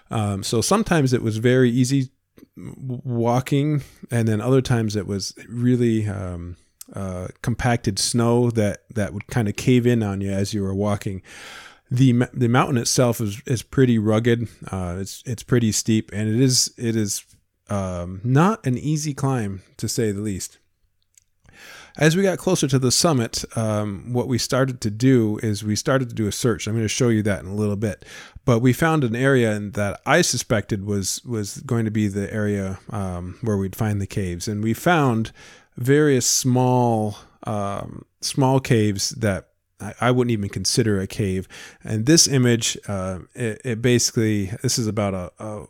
Um, 0.09 0.43
so 0.43 0.61
sometimes 0.61 1.13
it 1.13 1.21
was 1.21 1.37
very 1.37 1.69
easy 1.69 2.09
walking, 2.55 3.83
and 4.09 4.27
then 4.27 4.41
other 4.41 4.61
times 4.61 4.95
it 4.95 5.07
was 5.07 5.35
really 5.47 6.07
um, 6.07 6.55
uh, 6.93 7.27
compacted 7.41 7.99
snow 7.99 8.51
that 8.51 8.83
that 8.93 9.13
would 9.13 9.27
kind 9.27 9.47
of 9.47 9.55
cave 9.55 9.87
in 9.87 10.03
on 10.03 10.21
you 10.21 10.31
as 10.31 10.53
you 10.53 10.61
were 10.61 10.75
walking 10.75 11.21
the 11.91 12.25
the 12.33 12.47
mountain 12.47 12.77
itself 12.77 13.19
is 13.19 13.41
is 13.45 13.61
pretty 13.61 13.99
rugged. 13.99 14.47
Uh, 14.71 14.97
it's 14.99 15.21
it's 15.25 15.43
pretty 15.43 15.73
steep, 15.73 16.09
and 16.13 16.29
it 16.29 16.39
is 16.39 16.73
it 16.77 16.95
is 16.95 17.25
um, 17.69 18.21
not 18.23 18.65
an 18.65 18.77
easy 18.77 19.13
climb 19.13 19.61
to 19.77 19.89
say 19.89 20.11
the 20.11 20.21
least. 20.21 20.57
As 21.97 22.15
we 22.15 22.23
got 22.23 22.37
closer 22.37 22.69
to 22.69 22.79
the 22.79 22.91
summit, 22.91 23.43
um, 23.57 24.13
what 24.13 24.29
we 24.29 24.37
started 24.37 24.79
to 24.79 24.89
do 24.89 25.37
is 25.43 25.61
we 25.61 25.75
started 25.75 26.07
to 26.07 26.15
do 26.15 26.25
a 26.25 26.31
search. 26.31 26.65
I'm 26.65 26.73
going 26.73 26.85
to 26.85 26.87
show 26.87 27.09
you 27.09 27.21
that 27.23 27.41
in 27.41 27.47
a 27.47 27.53
little 27.53 27.75
bit, 27.75 28.05
but 28.45 28.59
we 28.59 28.71
found 28.71 29.03
an 29.03 29.13
area 29.13 29.59
that 29.59 29.99
I 30.05 30.21
suspected 30.21 30.85
was 30.85 31.21
was 31.25 31.57
going 31.57 31.83
to 31.83 31.91
be 31.91 32.07
the 32.07 32.33
area 32.33 32.79
um, 32.89 33.37
where 33.41 33.57
we'd 33.57 33.75
find 33.75 34.01
the 34.01 34.07
caves, 34.07 34.47
and 34.47 34.63
we 34.63 34.73
found 34.73 35.33
various 35.77 36.25
small 36.25 37.17
um, 37.43 38.05
small 38.21 38.59
caves 38.59 39.09
that 39.11 39.47
I, 39.99 40.11
wouldn't 40.11 40.31
even 40.31 40.49
consider 40.49 40.99
a 40.99 41.07
cave. 41.07 41.47
And 41.83 42.05
this 42.05 42.27
image, 42.27 42.77
uh, 42.87 43.19
it, 43.33 43.61
it, 43.65 43.81
basically, 43.81 44.51
this 44.61 44.77
is 44.77 44.85
about 44.85 45.13
a, 45.13 45.31
a, 45.39 45.65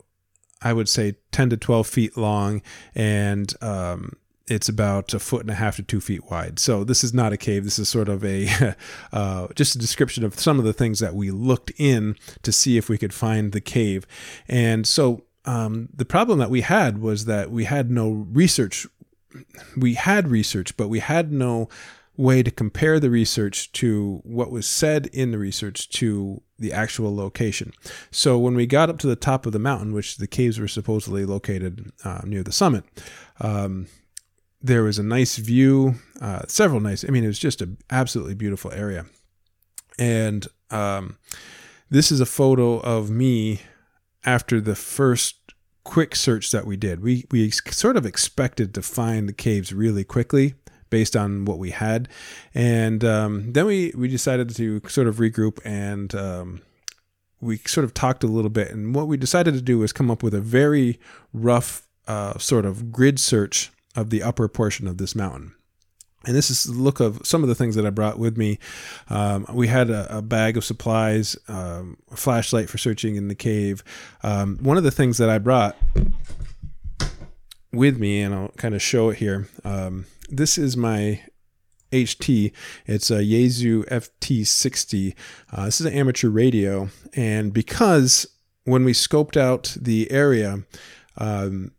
I 0.60 0.72
would 0.72 0.88
say, 0.88 1.14
10 1.30 1.50
to 1.50 1.56
12 1.56 1.86
feet 1.86 2.16
long, 2.16 2.60
and 2.94 3.54
um, 3.62 4.16
it's 4.46 4.68
about 4.68 5.14
a 5.14 5.18
foot 5.18 5.42
and 5.42 5.50
a 5.50 5.54
half 5.54 5.76
to 5.76 5.82
two 5.82 6.00
feet 6.00 6.30
wide. 6.30 6.58
So 6.58 6.84
this 6.84 7.02
is 7.02 7.14
not 7.14 7.32
a 7.32 7.36
cave. 7.36 7.64
This 7.64 7.78
is 7.78 7.88
sort 7.88 8.08
of 8.08 8.24
a 8.24 8.76
uh, 9.12 9.48
just 9.54 9.74
a 9.74 9.78
description 9.78 10.24
of 10.24 10.38
some 10.38 10.58
of 10.58 10.64
the 10.64 10.72
things 10.72 10.98
that 10.98 11.14
we 11.14 11.30
looked 11.30 11.72
in 11.78 12.16
to 12.42 12.52
see 12.52 12.76
if 12.76 12.88
we 12.88 12.98
could 12.98 13.14
find 13.14 13.52
the 13.52 13.60
cave. 13.60 14.06
And 14.48 14.86
so 14.86 15.24
um, 15.44 15.88
the 15.94 16.04
problem 16.04 16.38
that 16.38 16.50
we 16.50 16.60
had 16.60 16.98
was 16.98 17.24
that 17.24 17.50
we 17.50 17.64
had 17.64 17.90
no 17.90 18.10
research. 18.10 18.86
We 19.76 19.94
had 19.94 20.28
research, 20.28 20.76
but 20.76 20.88
we 20.88 21.00
had 21.00 21.32
no 21.32 21.68
way 22.16 22.42
to 22.42 22.50
compare 22.50 23.00
the 23.00 23.10
research 23.10 23.72
to 23.72 24.20
what 24.24 24.50
was 24.50 24.66
said 24.66 25.06
in 25.06 25.30
the 25.30 25.38
research 25.38 25.88
to 25.88 26.42
the 26.58 26.72
actual 26.72 27.14
location. 27.14 27.72
So 28.10 28.38
when 28.38 28.54
we 28.54 28.66
got 28.66 28.90
up 28.90 28.98
to 28.98 29.06
the 29.06 29.16
top 29.16 29.46
of 29.46 29.52
the 29.52 29.58
mountain, 29.58 29.92
which 29.92 30.18
the 30.18 30.26
caves 30.26 30.60
were 30.60 30.68
supposedly 30.68 31.24
located 31.24 31.90
uh, 32.04 32.20
near 32.24 32.42
the 32.42 32.52
summit, 32.52 32.84
um, 33.40 33.86
there 34.60 34.82
was 34.82 34.98
a 34.98 35.02
nice 35.02 35.36
view, 35.36 35.96
uh, 36.20 36.42
several 36.46 36.80
nice. 36.80 37.04
I 37.04 37.08
mean, 37.08 37.24
it 37.24 37.28
was 37.28 37.38
just 37.38 37.62
an 37.62 37.78
absolutely 37.90 38.34
beautiful 38.34 38.70
area, 38.72 39.06
and 39.98 40.46
um, 40.70 41.18
this 41.90 42.12
is 42.12 42.20
a 42.20 42.26
photo 42.26 42.78
of 42.78 43.10
me 43.10 43.60
after 44.24 44.60
the 44.60 44.76
first 44.76 45.41
quick 45.84 46.14
search 46.14 46.50
that 46.52 46.66
we 46.66 46.76
did. 46.76 47.00
We 47.00 47.26
we 47.30 47.50
sort 47.50 47.96
of 47.96 48.06
expected 48.06 48.74
to 48.74 48.82
find 48.82 49.28
the 49.28 49.32
caves 49.32 49.72
really 49.72 50.04
quickly 50.04 50.54
based 50.92 51.16
on 51.16 51.46
what 51.46 51.58
we 51.58 51.70
had. 51.70 52.06
And 52.54 53.02
um, 53.02 53.52
then 53.54 53.64
we, 53.64 53.92
we 53.96 54.08
decided 54.08 54.54
to 54.54 54.82
sort 54.88 55.08
of 55.08 55.16
regroup 55.16 55.58
and 55.64 56.14
um, 56.14 56.60
we 57.40 57.56
sort 57.66 57.84
of 57.84 57.94
talked 57.94 58.22
a 58.22 58.28
little 58.28 58.50
bit. 58.50 58.70
And 58.70 58.94
what 58.94 59.08
we 59.08 59.16
decided 59.16 59.54
to 59.54 59.62
do 59.62 59.78
was 59.78 59.92
come 59.92 60.10
up 60.10 60.22
with 60.22 60.34
a 60.34 60.40
very 60.40 61.00
rough 61.32 61.88
uh, 62.06 62.38
sort 62.38 62.66
of 62.66 62.92
grid 62.92 63.18
search 63.18 63.72
of 63.96 64.10
the 64.10 64.22
upper 64.22 64.46
portion 64.48 64.86
of 64.86 64.98
this 64.98 65.14
mountain. 65.14 65.54
And 66.24 66.36
this 66.36 66.50
is 66.50 66.64
the 66.64 66.72
look 66.72 67.00
of 67.00 67.26
some 67.26 67.42
of 67.42 67.48
the 67.48 67.54
things 67.54 67.74
that 67.74 67.86
I 67.86 67.90
brought 67.90 68.18
with 68.18 68.36
me. 68.36 68.58
Um, 69.10 69.46
we 69.52 69.68
had 69.68 69.90
a, 69.90 70.18
a, 70.18 70.22
bag 70.22 70.56
of 70.56 70.64
supplies, 70.64 71.36
um, 71.48 71.96
a 72.10 72.16
flashlight 72.16 72.70
for 72.70 72.78
searching 72.78 73.16
in 73.16 73.28
the 73.28 73.34
cave. 73.34 73.82
Um, 74.22 74.58
one 74.58 74.76
of 74.76 74.84
the 74.84 74.90
things 74.90 75.18
that 75.18 75.28
I 75.28 75.38
brought 75.38 75.76
with 77.72 77.98
me, 77.98 78.20
and 78.20 78.34
I'll 78.34 78.48
kind 78.56 78.74
of 78.74 78.82
show 78.82 79.10
it 79.10 79.18
here, 79.18 79.48
um, 79.64 80.06
this 80.28 80.58
is 80.58 80.76
my 80.76 81.20
HT. 81.90 82.52
It's 82.86 83.10
a 83.10 83.18
Yaesu 83.18 83.84
FT60. 83.88 85.14
Uh, 85.52 85.64
this 85.66 85.80
is 85.80 85.86
an 85.86 85.92
amateur 85.92 86.28
radio, 86.28 86.88
and 87.14 87.52
because 87.52 88.26
when 88.64 88.84
we 88.84 88.92
scoped 88.92 89.36
out 89.36 89.76
the 89.78 90.10
area, 90.10 90.62
um, 91.18 91.72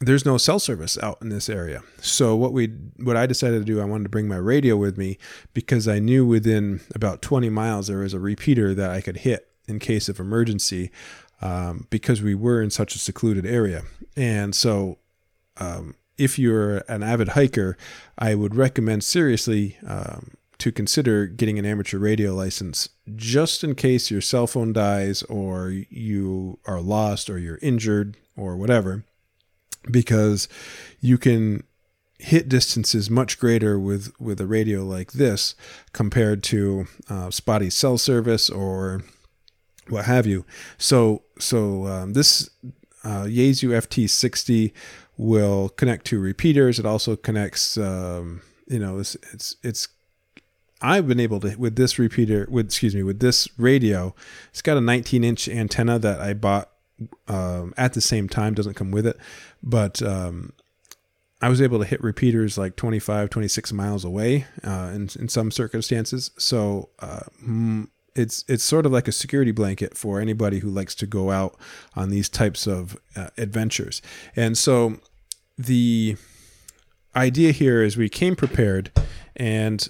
there's 0.00 0.26
no 0.26 0.36
cell 0.36 0.58
service 0.58 0.98
out 0.98 1.18
in 1.22 1.30
this 1.30 1.48
area. 1.48 1.82
So 2.00 2.36
what 2.36 2.52
we 2.52 2.68
what 2.98 3.16
I 3.16 3.26
decided 3.26 3.58
to 3.60 3.64
do, 3.64 3.80
I 3.80 3.84
wanted 3.84 4.04
to 4.04 4.10
bring 4.10 4.28
my 4.28 4.36
radio 4.36 4.76
with 4.76 4.98
me 4.98 5.18
because 5.54 5.88
I 5.88 5.98
knew 5.98 6.26
within 6.26 6.80
about 6.94 7.22
20 7.22 7.48
miles 7.50 7.86
there 7.86 7.98
was 7.98 8.14
a 8.14 8.20
repeater 8.20 8.74
that 8.74 8.90
I 8.90 9.00
could 9.00 9.18
hit 9.18 9.48
in 9.66 9.78
case 9.78 10.08
of 10.08 10.20
emergency. 10.20 10.90
Um, 11.42 11.86
because 11.90 12.22
we 12.22 12.34
were 12.34 12.62
in 12.62 12.70
such 12.70 12.94
a 12.94 12.98
secluded 12.98 13.44
area, 13.44 13.82
and 14.16 14.54
so 14.54 14.96
um, 15.58 15.94
if 16.16 16.38
you're 16.38 16.78
an 16.88 17.02
avid 17.02 17.28
hiker, 17.28 17.76
I 18.18 18.34
would 18.34 18.54
recommend 18.54 19.04
seriously 19.04 19.76
um, 19.86 20.32
to 20.58 20.72
consider 20.72 21.26
getting 21.26 21.58
an 21.58 21.66
amateur 21.66 21.98
radio 21.98 22.34
license 22.34 22.88
just 23.14 23.62
in 23.62 23.74
case 23.74 24.10
your 24.10 24.20
cell 24.20 24.46
phone 24.46 24.72
dies 24.72 25.22
or 25.24 25.70
you 25.70 26.58
are 26.66 26.80
lost 26.80 27.28
or 27.28 27.38
you're 27.38 27.58
injured 27.60 28.16
or 28.36 28.56
whatever, 28.56 29.04
because 29.90 30.48
you 31.00 31.18
can 31.18 31.64
hit 32.18 32.48
distances 32.48 33.10
much 33.10 33.38
greater 33.38 33.78
with 33.78 34.12
with 34.18 34.40
a 34.40 34.46
radio 34.46 34.82
like 34.82 35.12
this 35.12 35.54
compared 35.92 36.42
to 36.42 36.86
uh, 37.10 37.30
spotty 37.30 37.70
cell 37.70 37.98
service 37.98 38.48
or 38.48 39.02
what 39.88 40.04
have 40.06 40.26
you. 40.26 40.44
So 40.78 41.22
so 41.38 41.86
um, 41.86 42.12
this 42.14 42.50
uh, 43.04 43.24
Yaesu 43.24 43.70
FT60 43.70 44.72
will 45.16 45.68
connect 45.70 46.06
to 46.06 46.18
repeaters. 46.18 46.78
It 46.78 46.86
also 46.86 47.16
connects. 47.16 47.78
Um, 47.78 48.42
you 48.66 48.78
know, 48.78 48.98
it's 48.98 49.16
it's 49.32 49.56
it's. 49.62 49.88
I've 50.82 51.08
been 51.08 51.20
able 51.20 51.40
to 51.40 51.56
with 51.56 51.76
this 51.76 51.98
repeater 51.98 52.46
with 52.50 52.66
excuse 52.66 52.94
me 52.94 53.02
with 53.02 53.20
this 53.20 53.48
radio. 53.58 54.14
It's 54.50 54.62
got 54.62 54.76
a 54.76 54.80
19 54.80 55.24
inch 55.24 55.48
antenna 55.48 55.98
that 55.98 56.20
I 56.20 56.34
bought 56.34 56.70
um, 57.28 57.74
at 57.76 57.94
the 57.94 58.00
same 58.00 58.28
time. 58.28 58.54
Doesn't 58.54 58.74
come 58.74 58.90
with 58.90 59.06
it, 59.06 59.16
but 59.62 60.02
um, 60.02 60.52
I 61.42 61.48
was 61.48 61.60
able 61.60 61.78
to 61.78 61.84
hit 61.84 62.02
repeaters 62.02 62.56
like 62.56 62.76
25, 62.76 63.30
26 63.30 63.72
miles 63.72 64.04
away 64.04 64.46
uh, 64.64 64.90
in, 64.94 65.08
in 65.18 65.28
some 65.28 65.50
circumstances. 65.50 66.30
So 66.38 66.88
uh, 66.98 67.24
it's 68.14 68.44
it's 68.48 68.64
sort 68.64 68.86
of 68.86 68.92
like 68.92 69.06
a 69.06 69.12
security 69.12 69.52
blanket 69.52 69.96
for 69.96 70.20
anybody 70.20 70.60
who 70.60 70.70
likes 70.70 70.94
to 70.96 71.06
go 71.06 71.30
out 71.30 71.56
on 71.94 72.10
these 72.10 72.28
types 72.28 72.66
of 72.66 72.96
uh, 73.14 73.28
adventures. 73.36 74.00
And 74.34 74.56
so 74.56 74.98
the 75.58 76.16
idea 77.14 77.52
here 77.52 77.82
is 77.82 77.96
we 77.96 78.08
came 78.08 78.34
prepared 78.34 78.90
and 79.36 79.88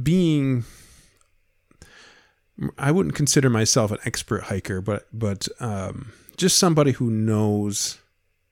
being 0.00 0.64
I 2.78 2.90
wouldn't 2.92 3.14
consider 3.14 3.50
myself 3.50 3.90
an 3.90 3.98
expert 4.04 4.44
hiker, 4.44 4.80
but 4.80 5.06
but 5.12 5.48
um, 5.60 6.12
just 6.36 6.58
somebody 6.58 6.92
who 6.92 7.10
knows 7.10 7.98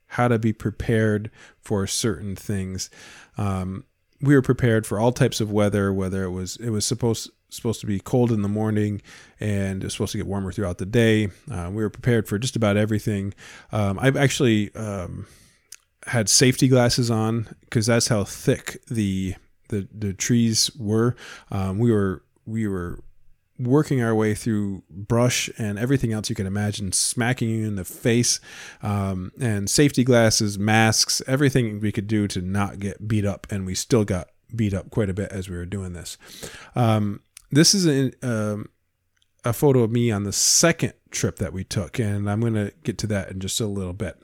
how 0.06 0.28
to 0.28 0.38
be 0.38 0.52
prepared 0.52 1.30
for 1.60 1.86
certain 1.86 2.34
things. 2.34 2.90
Um, 3.38 3.84
we 4.20 4.34
were 4.34 4.42
prepared 4.42 4.86
for 4.86 4.98
all 4.98 5.12
types 5.12 5.40
of 5.40 5.50
weather, 5.50 5.92
whether 5.92 6.24
it 6.24 6.30
was 6.30 6.56
it 6.56 6.70
was 6.70 6.84
supposed 6.84 7.30
supposed 7.48 7.80
to 7.80 7.86
be 7.86 7.98
cold 7.98 8.30
in 8.30 8.42
the 8.42 8.48
morning 8.48 9.02
and 9.40 9.82
it's 9.82 9.94
supposed 9.94 10.12
to 10.12 10.18
get 10.18 10.26
warmer 10.26 10.52
throughout 10.52 10.78
the 10.78 10.86
day. 10.86 11.28
Uh, 11.50 11.68
we 11.72 11.82
were 11.82 11.90
prepared 11.90 12.28
for 12.28 12.38
just 12.38 12.54
about 12.54 12.76
everything. 12.76 13.34
Um, 13.72 13.98
I've 14.00 14.16
actually 14.16 14.72
um, 14.76 15.26
had 16.06 16.28
safety 16.28 16.68
glasses 16.68 17.10
on 17.10 17.48
because 17.60 17.86
that's 17.86 18.08
how 18.08 18.24
thick 18.24 18.80
the 18.88 19.34
the, 19.68 19.88
the 19.96 20.12
trees 20.12 20.70
were. 20.76 21.16
Um, 21.50 21.78
we 21.78 21.92
were 21.92 22.22
we 22.46 22.66
were 22.66 23.00
working 23.60 24.02
our 24.02 24.14
way 24.14 24.34
through 24.34 24.82
brush 24.90 25.50
and 25.58 25.78
everything 25.78 26.12
else 26.12 26.30
you 26.30 26.36
can 26.36 26.46
imagine, 26.46 26.92
smacking 26.92 27.50
you 27.50 27.66
in 27.66 27.76
the 27.76 27.84
face, 27.84 28.40
um, 28.82 29.32
and 29.40 29.68
safety 29.68 30.04
glasses, 30.04 30.58
masks, 30.58 31.22
everything 31.26 31.80
we 31.80 31.92
could 31.92 32.06
do 32.06 32.26
to 32.28 32.40
not 32.40 32.78
get 32.78 33.06
beat 33.06 33.24
up, 33.24 33.46
and 33.50 33.66
we 33.66 33.74
still 33.74 34.04
got 34.04 34.28
beat 34.54 34.74
up 34.74 34.90
quite 34.90 35.10
a 35.10 35.14
bit 35.14 35.30
as 35.30 35.48
we 35.48 35.56
were 35.56 35.66
doing 35.66 35.92
this. 35.92 36.18
Um, 36.74 37.20
this 37.50 37.74
is 37.74 37.86
a, 37.86 38.12
um, 38.22 38.68
a 39.44 39.52
photo 39.52 39.80
of 39.80 39.90
me 39.90 40.10
on 40.10 40.24
the 40.24 40.32
second 40.32 40.94
trip 41.10 41.36
that 41.36 41.52
we 41.52 41.64
took, 41.64 41.98
and 41.98 42.30
I'm 42.30 42.40
going 42.40 42.54
to 42.54 42.72
get 42.82 42.98
to 42.98 43.06
that 43.08 43.30
in 43.30 43.40
just 43.40 43.60
a 43.60 43.66
little 43.66 43.92
bit. 43.92 44.16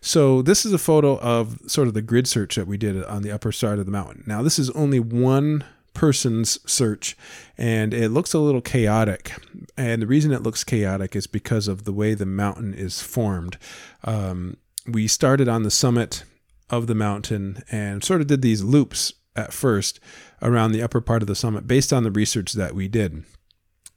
So 0.00 0.42
this 0.42 0.64
is 0.64 0.72
a 0.72 0.78
photo 0.78 1.18
of 1.18 1.58
sort 1.66 1.88
of 1.88 1.94
the 1.94 2.02
grid 2.02 2.26
search 2.28 2.54
that 2.54 2.66
we 2.66 2.76
did 2.76 3.02
on 3.04 3.22
the 3.22 3.32
upper 3.32 3.52
side 3.52 3.78
of 3.78 3.86
the 3.86 3.92
mountain. 3.92 4.24
Now 4.26 4.42
this 4.42 4.58
is 4.58 4.70
only 4.70 5.00
one 5.00 5.64
person's 5.98 6.60
search 6.70 7.16
and 7.56 7.92
it 7.92 8.10
looks 8.10 8.32
a 8.32 8.38
little 8.38 8.60
chaotic. 8.60 9.32
And 9.76 10.00
the 10.00 10.06
reason 10.06 10.30
it 10.30 10.44
looks 10.44 10.62
chaotic 10.62 11.16
is 11.16 11.26
because 11.26 11.66
of 11.66 11.82
the 11.82 11.92
way 11.92 12.14
the 12.14 12.24
mountain 12.24 12.72
is 12.72 13.02
formed. 13.02 13.58
Um, 14.04 14.58
we 14.86 15.08
started 15.08 15.48
on 15.48 15.64
the 15.64 15.72
summit 15.72 16.22
of 16.70 16.86
the 16.86 16.94
mountain 16.94 17.64
and 17.68 18.04
sort 18.04 18.20
of 18.20 18.28
did 18.28 18.42
these 18.42 18.62
loops 18.62 19.12
at 19.34 19.52
first 19.52 19.98
around 20.40 20.70
the 20.70 20.82
upper 20.82 21.00
part 21.00 21.20
of 21.20 21.26
the 21.26 21.34
summit 21.34 21.66
based 21.66 21.92
on 21.92 22.04
the 22.04 22.12
research 22.12 22.52
that 22.52 22.76
we 22.76 22.86
did. 22.86 23.24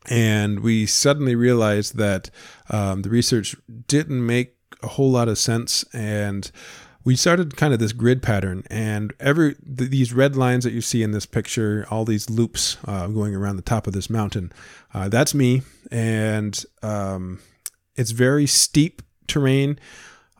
And 0.09 0.61
we 0.61 0.87
suddenly 0.87 1.35
realized 1.35 1.97
that 1.97 2.31
um, 2.71 3.03
the 3.03 3.11
research 3.11 3.55
didn't 3.85 4.25
make 4.25 4.55
a 4.81 4.87
whole 4.87 5.11
lot 5.11 5.27
of 5.27 5.37
sense 5.37 5.85
and 5.93 6.51
we 7.03 7.15
started 7.15 7.57
kind 7.57 7.73
of 7.73 7.79
this 7.79 7.93
grid 7.93 8.21
pattern 8.21 8.63
and 8.69 9.13
every 9.19 9.55
th- 9.55 9.89
these 9.89 10.13
red 10.13 10.35
lines 10.35 10.63
that 10.63 10.73
you 10.73 10.81
see 10.81 11.01
in 11.03 11.11
this 11.11 11.25
picture 11.25 11.85
all 11.89 12.05
these 12.05 12.29
loops 12.29 12.77
uh, 12.85 13.07
going 13.07 13.35
around 13.35 13.55
the 13.55 13.61
top 13.61 13.87
of 13.87 13.93
this 13.93 14.09
mountain 14.09 14.51
uh, 14.93 15.09
that's 15.09 15.33
me. 15.33 15.61
And 15.91 16.63
um, 16.83 17.39
it's 17.95 18.11
very 18.11 18.47
steep 18.47 19.01
terrain. 19.27 19.79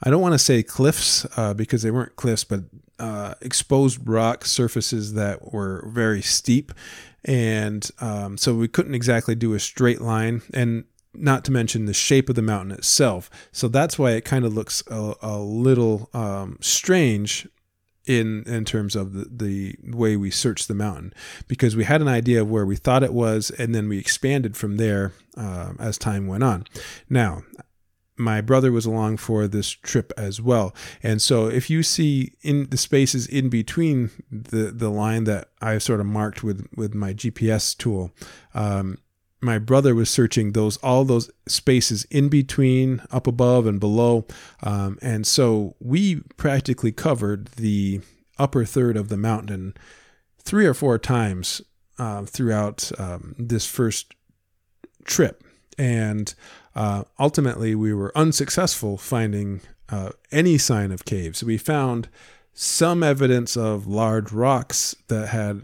I 0.03 0.09
don't 0.09 0.21
want 0.21 0.33
to 0.33 0.39
say 0.39 0.63
cliffs 0.63 1.25
uh, 1.37 1.53
because 1.53 1.83
they 1.83 1.91
weren't 1.91 2.15
cliffs 2.15 2.43
but 2.43 2.61
uh, 2.99 3.35
exposed 3.41 4.07
rock 4.07 4.45
surfaces 4.45 5.13
that 5.13 5.53
were 5.53 5.87
very 5.87 6.21
steep. 6.21 6.71
And 7.23 7.87
um, 7.99 8.37
so 8.37 8.55
we 8.55 8.67
couldn't 8.67 8.95
exactly 8.95 9.35
do 9.35 9.53
a 9.53 9.59
straight 9.59 10.01
line. 10.01 10.41
And 10.53 10.85
not 11.13 11.43
to 11.45 11.51
mention 11.51 11.85
the 11.85 11.93
shape 11.93 12.29
of 12.29 12.35
the 12.35 12.41
mountain 12.41 12.71
itself. 12.71 13.29
So 13.51 13.67
that's 13.67 13.99
why 13.99 14.11
it 14.11 14.25
kind 14.25 14.45
of 14.45 14.53
looks 14.53 14.83
a, 14.87 15.13
a 15.21 15.39
little 15.39 16.09
um, 16.13 16.57
strange 16.61 17.47
in 18.07 18.43
in 18.47 18.65
terms 18.65 18.95
of 18.95 19.13
the, 19.13 19.27
the 19.81 19.95
way 19.95 20.15
we 20.15 20.31
searched 20.31 20.67
the 20.67 20.73
mountain 20.73 21.13
because 21.47 21.75
we 21.75 21.83
had 21.83 22.01
an 22.01 22.07
idea 22.07 22.41
of 22.41 22.49
where 22.49 22.65
we 22.65 22.75
thought 22.75 23.03
it 23.03 23.13
was 23.13 23.51
and 23.51 23.75
then 23.75 23.87
we 23.87 23.99
expanded 23.99 24.57
from 24.57 24.77
there 24.77 25.13
uh, 25.37 25.73
as 25.79 25.97
time 25.97 26.25
went 26.25 26.43
on. 26.43 26.65
Now, 27.09 27.43
my 28.17 28.41
brother 28.41 28.71
was 28.71 28.85
along 28.85 29.17
for 29.17 29.47
this 29.47 29.69
trip 29.69 30.13
as 30.15 30.41
well. 30.41 30.75
And 31.01 31.21
so 31.21 31.47
if 31.47 31.69
you 31.69 31.83
see 31.83 32.33
in 32.41 32.69
the 32.69 32.77
spaces 32.77 33.25
in 33.25 33.49
between 33.49 34.11
the, 34.31 34.71
the 34.71 34.89
line 34.89 35.23
that 35.25 35.49
I 35.61 35.77
sort 35.79 35.99
of 35.99 36.05
marked 36.05 36.43
with, 36.43 36.67
with 36.75 36.93
my 36.93 37.13
GPS 37.13 37.75
tool, 37.75 38.11
um, 38.53 38.99
my 39.41 39.57
brother 39.57 39.95
was 39.95 40.09
searching 40.09 40.51
those 40.51 40.77
all 40.77 41.03
those 41.03 41.29
spaces 41.47 42.05
in 42.05 42.29
between 42.29 43.01
up 43.11 43.27
above 43.27 43.65
and 43.65 43.79
below. 43.79 44.25
Um, 44.61 44.99
and 45.01 45.25
so 45.25 45.75
we 45.79 46.21
practically 46.37 46.91
covered 46.91 47.47
the 47.57 48.01
upper 48.37 48.65
third 48.65 48.95
of 48.97 49.09
the 49.09 49.17
mountain 49.17 49.73
three 50.39 50.65
or 50.65 50.73
four 50.73 50.97
times 50.97 51.61
uh, 51.97 52.23
throughout 52.25 52.91
um, 52.97 53.35
this 53.37 53.65
first 53.65 54.13
trip. 55.05 55.43
And 55.77 56.33
uh, 56.75 57.03
ultimately 57.19 57.75
we 57.75 57.93
were 57.93 58.15
unsuccessful 58.15 58.97
finding 58.97 59.61
uh, 59.89 60.11
any 60.31 60.57
sign 60.57 60.91
of 60.91 61.05
caves. 61.05 61.43
We 61.43 61.57
found 61.57 62.07
some 62.53 63.03
evidence 63.03 63.55
of 63.55 63.87
large 63.87 64.31
rocks 64.31 64.95
that 65.07 65.29
had 65.29 65.63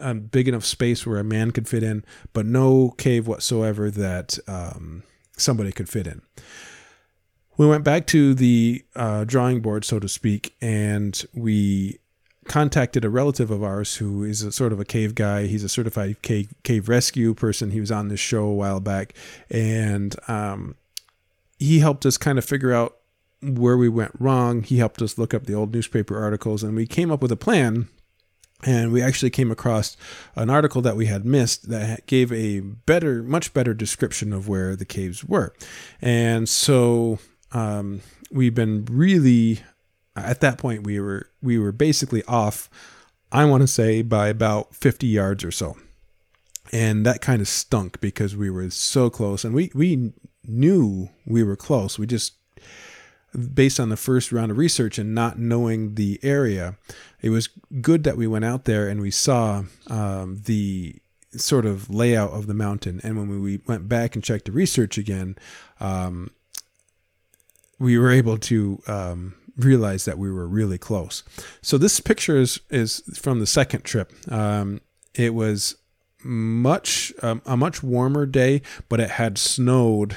a 0.00 0.14
big 0.14 0.48
enough 0.48 0.64
space 0.64 1.06
where 1.06 1.18
a 1.18 1.24
man 1.24 1.50
could 1.50 1.68
fit 1.68 1.82
in, 1.82 2.04
but 2.32 2.46
no 2.46 2.90
cave 2.98 3.26
whatsoever 3.26 3.90
that 3.90 4.38
um, 4.46 5.02
somebody 5.36 5.72
could 5.72 5.88
fit 5.88 6.06
in. 6.06 6.22
We 7.56 7.66
went 7.66 7.84
back 7.84 8.06
to 8.08 8.34
the 8.34 8.84
uh, 8.94 9.24
drawing 9.24 9.60
board, 9.60 9.84
so 9.84 9.98
to 9.98 10.08
speak, 10.08 10.54
and 10.60 11.20
we 11.34 11.98
contacted 12.46 13.04
a 13.04 13.10
relative 13.10 13.50
of 13.50 13.62
ours 13.62 13.96
who 13.96 14.24
is 14.24 14.42
a 14.42 14.52
sort 14.52 14.72
of 14.72 14.80
a 14.80 14.84
cave 14.84 15.14
guy. 15.14 15.46
He's 15.46 15.64
a 15.64 15.68
certified 15.68 16.22
cave, 16.22 16.52
cave 16.62 16.88
rescue 16.88 17.34
person. 17.34 17.72
He 17.72 17.80
was 17.80 17.90
on 17.90 18.08
this 18.08 18.20
show 18.20 18.44
a 18.44 18.54
while 18.54 18.80
back, 18.80 19.12
and 19.50 20.14
um, 20.28 20.76
he 21.58 21.80
helped 21.80 22.06
us 22.06 22.16
kind 22.16 22.38
of 22.38 22.44
figure 22.44 22.72
out 22.72 22.96
where 23.42 23.76
we 23.76 23.88
went 23.88 24.12
wrong. 24.18 24.62
He 24.62 24.78
helped 24.78 25.02
us 25.02 25.18
look 25.18 25.34
up 25.34 25.46
the 25.46 25.54
old 25.54 25.74
newspaper 25.74 26.20
articles, 26.22 26.62
and 26.62 26.74
we 26.74 26.86
came 26.86 27.10
up 27.10 27.22
with 27.22 27.32
a 27.32 27.36
plan 27.36 27.88
and 28.64 28.92
we 28.92 29.00
actually 29.02 29.30
came 29.30 29.50
across 29.50 29.96
an 30.34 30.50
article 30.50 30.82
that 30.82 30.96
we 30.96 31.06
had 31.06 31.24
missed 31.24 31.68
that 31.68 32.06
gave 32.06 32.32
a 32.32 32.60
better 32.60 33.22
much 33.22 33.54
better 33.54 33.74
description 33.74 34.32
of 34.32 34.48
where 34.48 34.74
the 34.74 34.84
caves 34.84 35.24
were. 35.24 35.54
And 36.00 36.48
so 36.48 37.18
um, 37.52 38.00
we've 38.30 38.54
been 38.54 38.84
really 38.90 39.60
at 40.16 40.40
that 40.40 40.58
point 40.58 40.84
we 40.84 40.98
were 40.98 41.28
we 41.40 41.58
were 41.58 41.70
basically 41.70 42.24
off 42.24 42.68
i 43.30 43.44
want 43.44 43.60
to 43.60 43.68
say 43.68 44.02
by 44.02 44.26
about 44.28 44.74
50 44.74 45.06
yards 45.06 45.44
or 45.44 45.50
so. 45.50 45.76
And 46.70 47.06
that 47.06 47.22
kind 47.22 47.40
of 47.40 47.48
stunk 47.48 47.98
because 48.00 48.36
we 48.36 48.50
were 48.50 48.68
so 48.68 49.08
close 49.08 49.44
and 49.44 49.54
we 49.54 49.70
we 49.74 50.12
knew 50.44 51.10
we 51.26 51.42
were 51.42 51.56
close. 51.56 51.98
We 51.98 52.06
just 52.06 52.34
based 53.54 53.78
on 53.78 53.88
the 53.88 53.96
first 53.96 54.32
round 54.32 54.50
of 54.50 54.58
research 54.58 54.98
and 54.98 55.14
not 55.14 55.38
knowing 55.38 55.94
the 55.94 56.18
area, 56.22 56.76
it 57.20 57.30
was 57.30 57.48
good 57.80 58.04
that 58.04 58.16
we 58.16 58.26
went 58.26 58.44
out 58.44 58.64
there 58.64 58.88
and 58.88 59.00
we 59.00 59.10
saw 59.10 59.64
um, 59.88 60.42
the 60.44 60.96
sort 61.36 61.66
of 61.66 61.90
layout 61.90 62.30
of 62.30 62.46
the 62.46 62.54
mountain. 62.54 63.00
And 63.02 63.16
when 63.16 63.42
we 63.42 63.60
went 63.66 63.88
back 63.88 64.14
and 64.14 64.24
checked 64.24 64.46
the 64.46 64.52
research 64.52 64.96
again, 64.96 65.36
um, 65.80 66.30
we 67.78 67.98
were 67.98 68.10
able 68.10 68.38
to 68.38 68.82
um, 68.86 69.34
realize 69.56 70.04
that 70.04 70.18
we 70.18 70.30
were 70.30 70.46
really 70.46 70.78
close. 70.78 71.22
So 71.62 71.78
this 71.78 72.00
picture 72.00 72.36
is 72.36 72.60
is 72.70 73.02
from 73.18 73.40
the 73.40 73.46
second 73.46 73.82
trip. 73.82 74.12
Um, 74.30 74.80
it 75.14 75.34
was 75.34 75.76
much 76.24 77.12
um, 77.22 77.42
a 77.46 77.56
much 77.56 77.82
warmer 77.82 78.26
day, 78.26 78.62
but 78.88 79.00
it 79.00 79.10
had 79.10 79.38
snowed 79.38 80.16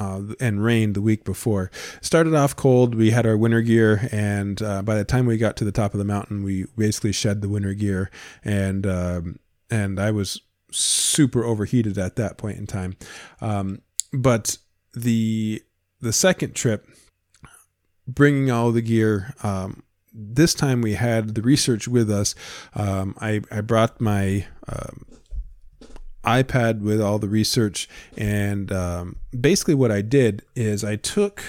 uh, 0.00 0.22
and 0.40 0.64
rained 0.64 0.94
the 0.94 1.02
week 1.02 1.24
before. 1.24 1.70
Started 2.00 2.34
off 2.34 2.56
cold. 2.56 2.94
We 2.94 3.10
had 3.10 3.26
our 3.26 3.36
winter 3.36 3.60
gear, 3.60 4.08
and 4.10 4.60
uh, 4.62 4.82
by 4.82 4.96
the 4.96 5.04
time 5.04 5.26
we 5.26 5.36
got 5.36 5.56
to 5.58 5.64
the 5.64 5.72
top 5.72 5.92
of 5.92 5.98
the 5.98 6.04
mountain, 6.04 6.42
we 6.42 6.64
basically 6.76 7.12
shed 7.12 7.42
the 7.42 7.48
winter 7.48 7.74
gear, 7.74 8.10
and 8.42 8.86
um, 8.86 9.38
and 9.70 10.00
I 10.00 10.10
was 10.10 10.40
super 10.72 11.44
overheated 11.44 11.98
at 11.98 12.16
that 12.16 12.38
point 12.38 12.58
in 12.58 12.66
time. 12.66 12.96
Um, 13.40 13.82
but 14.12 14.56
the 14.94 15.62
the 16.00 16.12
second 16.12 16.54
trip, 16.54 16.88
bringing 18.08 18.50
all 18.50 18.72
the 18.72 18.82
gear. 18.82 19.34
Um, 19.42 19.82
this 20.12 20.54
time 20.54 20.82
we 20.82 20.94
had 20.94 21.36
the 21.36 21.42
research 21.42 21.86
with 21.86 22.10
us. 22.10 22.34
Um, 22.74 23.14
I, 23.20 23.42
I 23.48 23.60
brought 23.60 24.00
my 24.00 24.46
um, 24.66 25.04
iPad 26.30 26.80
with 26.80 27.00
all 27.00 27.18
the 27.18 27.28
research. 27.28 27.88
And 28.16 28.70
um, 28.72 29.16
basically, 29.38 29.74
what 29.74 29.90
I 29.90 30.02
did 30.02 30.42
is 30.54 30.84
I 30.84 30.96
took 30.96 31.42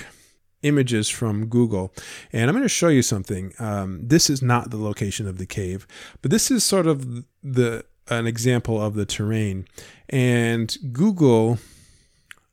images 0.63 1.10
from 1.10 1.48
Google, 1.48 1.94
and 2.32 2.50
I'm 2.50 2.56
going 2.56 2.63
to 2.63 2.70
show 2.70 2.89
you 2.89 3.02
something. 3.02 3.54
Um, 3.60 4.00
this 4.04 4.30
is 4.30 4.41
not 4.41 4.70
the 4.70 4.78
location 4.78 5.28
of 5.28 5.38
the 5.38 5.46
cave, 5.46 5.88
but 6.22 6.32
this 6.32 6.52
is 6.52 6.63
sort 6.63 6.88
of 6.88 7.26
the 7.44 7.86
an 8.10 8.28
example 8.28 8.82
of 8.82 8.94
the 8.96 9.06
terrain. 9.06 9.65
And 10.10 10.76
Google 10.91 11.60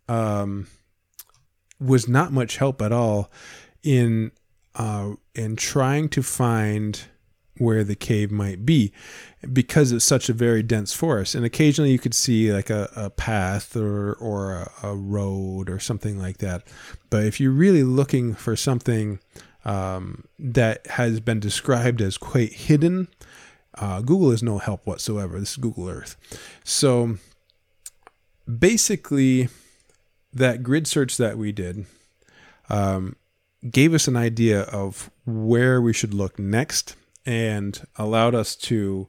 um, 0.09 0.69
was 1.81 2.09
not 2.09 2.33
much 2.33 2.57
help 2.57 2.81
at 2.81 2.93
all 2.93 3.31
in 3.83 4.33
uh, 4.75 5.13
in 5.35 5.57
trying 5.57 6.09
to 6.11 6.23
find 6.23 7.01
where 7.59 7.85
the 7.85 7.95
cave 7.95 8.31
might 8.31 8.65
be 8.65 8.93
because 9.53 9.93
it's 9.93 10.05
such 10.05 10.29
a 10.29 10.33
very 10.33 10.63
dense 10.63 10.93
forest. 10.93 11.35
And 11.35 11.45
occasionally 11.45 11.93
you 11.93 11.99
could 11.99 12.15
see 12.15 12.53
like 12.53 12.71
a, 12.71 12.91
a 12.97 13.11
path 13.11 13.77
or, 13.77 14.15
or 14.15 14.53
a, 14.53 14.73
a, 14.83 14.95
road 14.97 15.71
or 15.71 15.79
something 15.79 16.19
like 16.19 16.39
that. 16.39 16.65
But 17.11 17.25
if 17.25 17.41
you're 17.41 17.53
really 17.53 17.85
looking 17.85 18.35
for 18.35 18.57
something 18.57 19.21
um, 19.65 20.25
that 20.39 20.87
has 20.89 21.21
been 21.21 21.41
described 21.41 22.01
as 22.01 22.19
quite 22.19 22.53
hidden, 22.53 23.09
uh, 23.77 24.01
Google 24.01 24.33
is 24.33 24.43
no 24.43 24.59
help 24.59 24.87
whatsoever. 24.87 25.39
This 25.39 25.53
is 25.53 25.57
Google 25.57 25.89
Earth. 25.89 26.17
So 26.65 27.17
basically, 28.49 29.49
that 30.33 30.63
grid 30.63 30.87
search 30.87 31.17
that 31.17 31.39
we 31.39 31.53
did 31.53 31.87
um, 32.69 33.17
gave 33.71 33.95
us 33.95 34.09
an 34.09 34.17
idea 34.17 34.63
of 34.63 35.11
where 35.27 35.81
we 35.81 35.93
should 35.93 36.15
look 36.15 36.39
next 36.39 36.97
and 37.27 37.87
allowed 37.97 38.35
us 38.35 38.57
to 38.57 39.09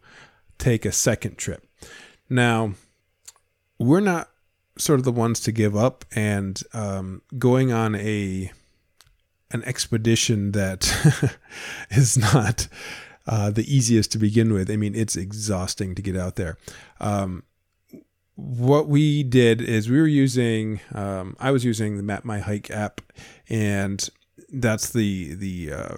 take 0.57 0.85
a 0.85 0.91
second 0.91 1.37
trip. 1.37 1.65
Now, 2.29 2.73
we're 3.77 4.01
not 4.01 4.29
sort 4.77 4.99
of 4.99 5.05
the 5.05 5.11
ones 5.11 5.39
to 5.41 5.51
give 5.51 5.75
up 5.75 6.05
and 6.15 6.61
um, 6.73 7.21
going 7.37 7.71
on 7.71 7.95
a 7.95 8.51
an 9.51 9.63
expedition 9.63 10.51
that 10.51 11.37
is 11.89 12.17
not 12.17 12.67
uh, 13.25 13.49
the 13.49 13.73
easiest 13.73 14.11
to 14.11 14.17
begin 14.19 14.53
with. 14.53 14.69
I 14.69 14.75
mean, 14.75 14.93
it's 14.95 15.15
exhausting 15.15 15.95
to 15.95 16.01
get 16.01 16.15
out 16.15 16.35
there. 16.35 16.57
Um, 16.99 17.43
what 18.35 18.87
we 18.87 19.23
did 19.23 19.61
is 19.61 19.89
we 19.89 19.99
were 19.99 20.07
using 20.07 20.79
um, 20.93 21.35
I 21.39 21.51
was 21.51 21.65
using 21.65 21.97
the 21.97 22.03
Map 22.03 22.23
My 22.23 22.39
Hike 22.39 22.71
app, 22.71 23.01
and 23.49 24.07
that's 24.51 24.91
the 24.91 25.33
the 25.33 25.73
uh, 25.73 25.95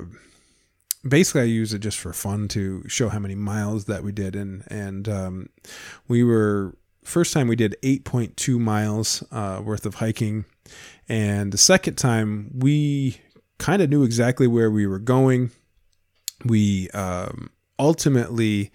basically 1.08 1.42
I 1.42 1.46
use 1.46 1.74
it 1.74 1.80
just 1.80 1.98
for 1.98 2.14
fun 2.14 2.48
to 2.50 2.88
show 2.88 3.10
how 3.10 3.20
many 3.20 3.36
miles 3.36 3.86
that 3.86 4.04
we 4.04 4.12
did 4.12 4.36
and 4.36 4.64
and 4.68 5.08
um, 5.10 5.50
we 6.08 6.24
were 6.24 6.76
first 7.04 7.34
time 7.34 7.48
we 7.48 7.56
did 7.56 7.76
8.2 7.82 8.60
miles 8.60 9.24
uh, 9.32 9.62
worth 9.64 9.86
of 9.86 9.96
hiking. 9.96 10.46
And 11.10 11.52
the 11.52 11.58
second 11.58 11.96
time 11.96 12.52
we 12.54 13.20
kind 13.58 13.82
of 13.82 13.90
knew 13.90 14.04
exactly 14.04 14.48
where 14.48 14.72
we 14.72 14.88
were 14.88 15.00
going. 15.00 15.52
We 16.44 16.90
um, 16.92 17.52
ultimately 17.78 18.72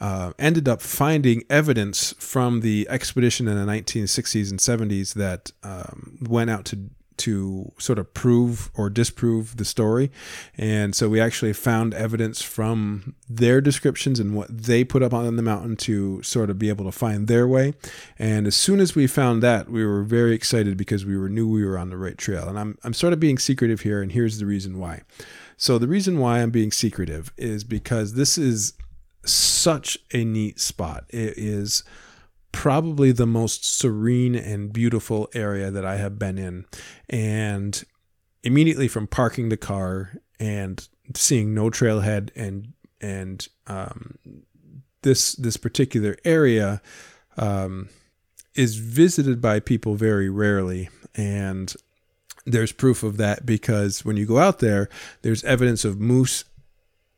uh, 0.00 0.32
ended 0.38 0.68
up 0.68 0.80
finding 0.80 1.42
evidence 1.50 2.14
from 2.18 2.60
the 2.60 2.86
expedition 2.88 3.48
in 3.48 3.58
the 3.58 3.70
1960s 3.70 4.50
and 4.50 4.58
70s 4.58 5.14
that 5.14 5.52
um, 5.62 6.18
went 6.22 6.48
out 6.48 6.64
to 6.66 6.88
to 7.18 7.72
sort 7.78 7.98
of 7.98 8.12
prove 8.14 8.70
or 8.74 8.90
disprove 8.90 9.56
the 9.56 9.64
story. 9.64 10.10
And 10.56 10.94
so 10.94 11.08
we 11.08 11.20
actually 11.20 11.52
found 11.52 11.94
evidence 11.94 12.42
from 12.42 13.14
their 13.28 13.60
descriptions 13.60 14.20
and 14.20 14.34
what 14.34 14.56
they 14.56 14.84
put 14.84 15.02
up 15.02 15.12
on 15.12 15.36
the 15.36 15.42
mountain 15.42 15.76
to 15.76 16.22
sort 16.22 16.50
of 16.50 16.58
be 16.58 16.68
able 16.68 16.84
to 16.84 16.92
find 16.92 17.28
their 17.28 17.46
way. 17.46 17.74
And 18.18 18.46
as 18.46 18.56
soon 18.56 18.80
as 18.80 18.94
we 18.94 19.06
found 19.06 19.42
that, 19.42 19.70
we 19.70 19.84
were 19.84 20.02
very 20.02 20.34
excited 20.34 20.76
because 20.76 21.04
we 21.04 21.16
were 21.16 21.28
knew 21.28 21.48
we 21.48 21.64
were 21.64 21.78
on 21.78 21.90
the 21.90 21.96
right 21.96 22.18
trail. 22.18 22.48
And 22.48 22.58
I'm 22.58 22.78
I'm 22.84 22.94
sort 22.94 23.12
of 23.12 23.20
being 23.20 23.38
secretive 23.38 23.80
here 23.80 24.00
and 24.02 24.12
here's 24.12 24.38
the 24.38 24.46
reason 24.46 24.78
why. 24.78 25.02
So 25.56 25.78
the 25.78 25.88
reason 25.88 26.18
why 26.18 26.40
I'm 26.40 26.50
being 26.50 26.70
secretive 26.70 27.32
is 27.36 27.64
because 27.64 28.14
this 28.14 28.38
is 28.38 28.74
such 29.24 29.98
a 30.12 30.24
neat 30.24 30.60
spot. 30.60 31.04
It 31.08 31.34
is 31.36 31.82
probably 32.52 33.12
the 33.12 33.26
most 33.26 33.64
serene 33.64 34.34
and 34.34 34.72
beautiful 34.72 35.28
area 35.34 35.70
that 35.70 35.84
I 35.84 35.96
have 35.96 36.18
been 36.18 36.38
in. 36.38 36.64
And 37.08 37.82
immediately 38.42 38.88
from 38.88 39.06
parking 39.06 39.48
the 39.48 39.56
car 39.56 40.12
and 40.40 40.88
seeing 41.14 41.54
no 41.54 41.70
trailhead 41.70 42.30
and 42.36 42.72
and 43.00 43.46
um, 43.66 44.18
this 45.02 45.32
this 45.34 45.56
particular 45.56 46.16
area 46.24 46.80
um, 47.36 47.88
is 48.54 48.76
visited 48.76 49.40
by 49.40 49.60
people 49.60 49.94
very 49.94 50.28
rarely. 50.28 50.88
And 51.14 51.72
there's 52.44 52.72
proof 52.72 53.02
of 53.02 53.16
that 53.18 53.44
because 53.44 54.04
when 54.04 54.16
you 54.16 54.26
go 54.26 54.38
out 54.38 54.58
there 54.60 54.88
there's 55.22 55.44
evidence 55.44 55.84
of 55.84 56.00
moose 56.00 56.44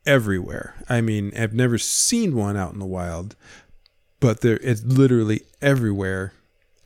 everywhere. 0.06 0.74
I 0.88 1.00
mean 1.00 1.32
i've 1.36 1.54
never 1.54 1.78
seen 1.78 2.34
one 2.34 2.56
out 2.56 2.72
in 2.72 2.78
the 2.78 2.86
wild 2.86 3.36
but 4.20 4.40
there 4.40 4.58
it's 4.62 4.82
literally 4.84 5.42
everywhere 5.60 6.32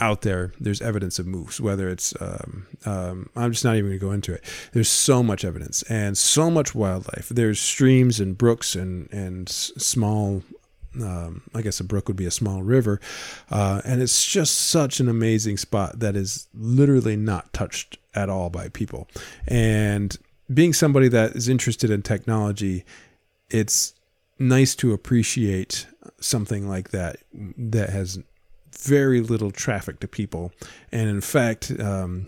out 0.01 0.23
there 0.23 0.53
there's 0.59 0.83
evidence 0.83 1.18
of 1.18 1.27
moose 1.27 1.61
whether 1.61 1.88
it's 1.88 2.14
um, 2.20 2.66
um, 2.85 3.29
i'm 3.37 3.53
just 3.53 3.64
not 3.64 3.77
even 3.77 3.90
going 3.90 3.99
to 3.99 4.07
go 4.07 4.12
into 4.12 4.33
it 4.33 4.44
there's 4.73 4.88
so 4.88 5.23
much 5.23 5.44
evidence 5.44 5.83
and 5.85 6.18
so 6.18 6.51
much 6.51 6.75
wildlife 6.75 7.29
there's 7.29 7.61
streams 7.61 8.18
and 8.18 8.37
brooks 8.37 8.75
and 8.75 9.12
and 9.12 9.49
small 9.49 10.42
um, 11.03 11.42
I 11.55 11.62
guess 11.62 11.81
a 11.81 11.85
brook 11.85 12.09
would 12.09 12.16
be 12.16 12.27
a 12.27 12.31
small 12.31 12.62
river, 12.62 13.01
uh, 13.51 13.83
and 13.85 14.01
it's 14.01 14.25
just 14.25 14.55
such 14.55 15.01
an 15.01 15.09
amazing 15.09 15.57
spot 15.57 15.99
that 16.01 16.16
is 16.16 16.47
literally 16.55 17.16
not 17.16 17.53
touched 17.53 17.99
at 18.14 18.29
all 18.29 18.51
by 18.51 18.68
people. 18.68 19.09
And 19.47 20.16
being 20.53 20.73
somebody 20.73 21.09
that 21.09 21.35
is 21.35 21.49
interested 21.49 21.90
in 21.90 22.03
technology, 22.03 22.85
it's 23.51 23.94
nice 24.38 24.75
to 24.77 24.92
appreciate 24.92 25.87
something 26.20 26.68
like 26.68 26.90
that 26.90 27.16
that 27.32 27.90
has 27.90 28.18
very 28.72 29.20
little 29.20 29.50
traffic 29.50 30.00
to 30.00 30.08
people. 30.08 30.52
And 30.90 31.08
in 31.08 31.20
fact, 31.20 31.72
um, 31.78 32.26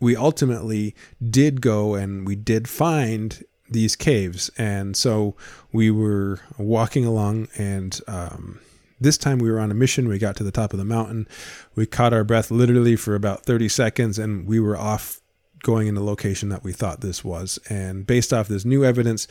we 0.00 0.16
ultimately 0.16 0.94
did 1.28 1.60
go 1.60 1.94
and 1.94 2.26
we 2.26 2.36
did 2.36 2.68
find 2.68 3.44
these 3.70 3.96
caves. 3.96 4.50
And 4.58 4.96
so 4.96 5.36
we 5.72 5.90
were 5.90 6.40
walking 6.58 7.04
along, 7.04 7.48
and 7.56 7.98
um, 8.08 8.60
this 9.00 9.16
time 9.16 9.38
we 9.38 9.50
were 9.50 9.60
on 9.60 9.70
a 9.70 9.74
mission. 9.74 10.08
We 10.08 10.18
got 10.18 10.36
to 10.36 10.44
the 10.44 10.50
top 10.50 10.72
of 10.72 10.78
the 10.78 10.84
mountain. 10.84 11.28
We 11.74 11.86
caught 11.86 12.12
our 12.12 12.24
breath 12.24 12.50
literally 12.50 12.96
for 12.96 13.14
about 13.14 13.44
30 13.44 13.68
seconds, 13.68 14.18
and 14.18 14.46
we 14.46 14.58
were 14.60 14.76
off 14.76 15.19
going 15.62 15.88
in 15.88 15.94
the 15.94 16.02
location 16.02 16.48
that 16.50 16.64
we 16.64 16.72
thought 16.72 17.00
this 17.00 17.24
was. 17.24 17.58
And 17.68 18.06
based 18.06 18.32
off 18.32 18.48
this 18.48 18.64
new 18.64 18.84
evidence, 18.84 19.26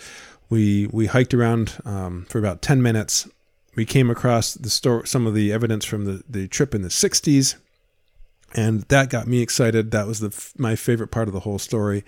we 0.49 0.87
we 0.87 1.07
hiked 1.07 1.33
around 1.33 1.79
um, 1.85 2.25
for 2.29 2.39
about 2.39 2.61
10 2.61 2.81
minutes. 2.81 3.27
We 3.75 3.85
came 3.85 4.09
across 4.09 4.55
the 4.55 4.69
store, 4.69 5.05
some 5.05 5.27
of 5.27 5.33
the 5.33 5.53
evidence 5.53 5.85
from 5.85 6.05
the, 6.05 6.23
the 6.27 6.47
trip 6.47 6.73
in 6.73 6.81
the 6.81 6.89
60s, 6.89 7.55
and 8.55 8.81
that 8.83 9.09
got 9.09 9.27
me 9.27 9.41
excited. 9.41 9.91
That 9.91 10.07
was 10.07 10.19
the 10.19 10.51
my 10.57 10.75
favorite 10.75 11.09
part 11.09 11.27
of 11.27 11.33
the 11.33 11.41
whole 11.41 11.59
story, 11.59 12.03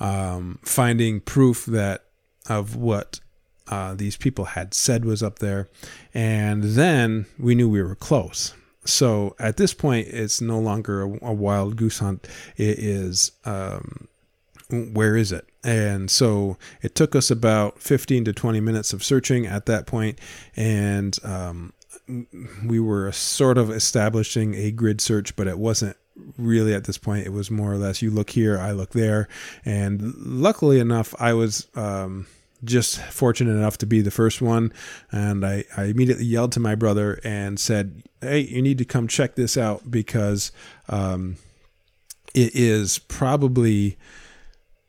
um, 0.00 0.58
finding 0.62 1.20
proof 1.20 1.64
that 1.66 2.04
of 2.48 2.76
what 2.76 3.20
uh, 3.68 3.94
these 3.94 4.16
people 4.16 4.44
had 4.44 4.74
said 4.74 5.04
was 5.04 5.22
up 5.22 5.38
there, 5.38 5.68
and 6.12 6.62
then 6.62 7.26
we 7.38 7.54
knew 7.54 7.68
we 7.68 7.82
were 7.82 7.94
close. 7.94 8.52
So 8.86 9.34
at 9.38 9.56
this 9.56 9.74
point, 9.74 10.08
it's 10.08 10.40
no 10.40 10.58
longer 10.58 11.02
a, 11.02 11.18
a 11.26 11.32
wild 11.32 11.76
goose 11.76 11.98
hunt. 11.98 12.26
It 12.56 12.78
is 12.78 13.32
um, 13.44 14.08
where 14.70 15.16
is 15.16 15.32
it? 15.32 15.46
And 15.64 16.10
so 16.10 16.56
it 16.82 16.94
took 16.94 17.14
us 17.14 17.30
about 17.30 17.80
15 17.80 18.24
to 18.26 18.32
20 18.32 18.60
minutes 18.60 18.92
of 18.92 19.04
searching 19.04 19.46
at 19.46 19.66
that 19.66 19.86
point, 19.86 20.18
and 20.54 21.16
um, 21.24 21.72
we 22.64 22.80
were 22.80 23.10
sort 23.12 23.58
of 23.58 23.70
establishing 23.70 24.54
a 24.54 24.70
grid 24.70 25.00
search, 25.00 25.34
but 25.36 25.46
it 25.46 25.58
wasn't 25.58 25.96
really 26.38 26.74
at 26.74 26.84
this 26.84 26.98
point. 26.98 27.26
It 27.26 27.32
was 27.32 27.50
more 27.50 27.72
or 27.72 27.76
less 27.76 28.02
you 28.02 28.10
look 28.10 28.30
here, 28.30 28.58
I 28.58 28.72
look 28.72 28.90
there, 28.90 29.28
and 29.64 30.14
luckily 30.16 30.80
enough, 30.80 31.14
I 31.18 31.32
was. 31.32 31.66
Um, 31.74 32.26
just 32.64 32.98
fortunate 32.98 33.52
enough 33.52 33.76
to 33.78 33.86
be 33.86 34.00
the 34.00 34.10
first 34.10 34.40
one. 34.40 34.72
And 35.12 35.44
I, 35.44 35.64
I 35.76 35.84
immediately 35.84 36.24
yelled 36.24 36.52
to 36.52 36.60
my 36.60 36.74
brother 36.74 37.20
and 37.22 37.60
said, 37.60 38.02
Hey, 38.20 38.40
you 38.40 38.62
need 38.62 38.78
to 38.78 38.84
come 38.84 39.08
check 39.08 39.34
this 39.34 39.56
out 39.56 39.90
because 39.90 40.52
um, 40.88 41.36
it 42.34 42.54
is 42.54 42.98
probably 42.98 43.96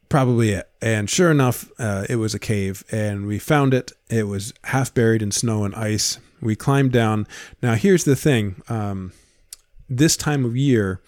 probably 0.10 0.52
it. 0.52 0.70
And 0.82 1.10
sure 1.10 1.32
enough, 1.32 1.70
uh, 1.80 2.06
it 2.10 2.16
was 2.16 2.34
a 2.34 2.40
cave, 2.40 2.84
and 2.92 3.28
we 3.28 3.40
found 3.40 3.74
it. 3.74 3.92
It 4.10 4.28
was 4.28 4.54
half 4.66 4.94
buried 4.94 5.22
in 5.22 5.32
snow 5.32 5.63
and 5.66 5.76
ice. 5.76 6.20
We 6.42 6.56
climbed 6.56 6.92
down. 6.92 7.28
Now, 7.62 7.76
here's 7.76 8.04
the 8.06 8.16
thing: 8.16 8.62
um, 8.70 9.12
this 9.90 10.16
time 10.16 10.46
of 10.46 10.56
year, 10.56 11.02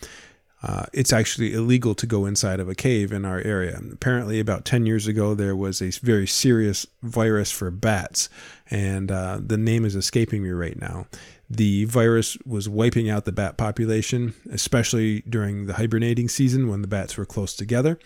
uh, 0.62 0.86
it's 0.92 1.14
actually 1.14 1.54
illegal 1.54 1.96
to 1.96 2.06
go 2.06 2.26
inside 2.26 2.60
of 2.60 2.68
a 2.68 2.76
cave 2.76 3.14
in 3.14 3.24
our 3.24 3.40
area. 3.42 3.80
Apparently, 3.92 4.40
about 4.40 4.66
10 4.66 4.86
years 4.86 5.08
ago, 5.08 5.34
there 5.34 5.56
was 5.56 5.82
a 5.82 5.90
very 5.90 6.28
serious 6.28 6.86
virus 7.02 7.52
for 7.52 7.72
bats, 7.72 8.30
and 8.70 9.12
uh, 9.12 9.40
the 9.42 9.58
name 9.58 9.86
is 9.86 9.96
escaping 9.96 10.44
me 10.44 10.50
right 10.50 10.80
now. 10.80 11.08
The 11.50 11.86
virus 11.86 12.38
was 12.46 12.68
wiping 12.70 13.10
out 13.10 13.26
the 13.26 13.32
bat 13.32 13.58
population, 13.58 14.36
especially 14.52 15.22
during 15.22 15.66
the 15.66 15.74
hibernating 15.74 16.28
season 16.28 16.68
when 16.68 16.82
the 16.82 16.88
bats 16.88 17.18
were 17.18 17.26
close 17.26 17.56
together. 17.56 17.98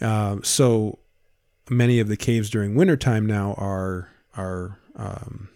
Uh, 0.00 0.38
so 0.42 0.98
many 1.70 2.00
of 2.00 2.08
the 2.08 2.16
caves 2.16 2.50
during 2.50 2.74
wintertime 2.74 3.26
now 3.26 3.54
are 3.54 4.08
are 4.36 4.78
um, 4.96 5.48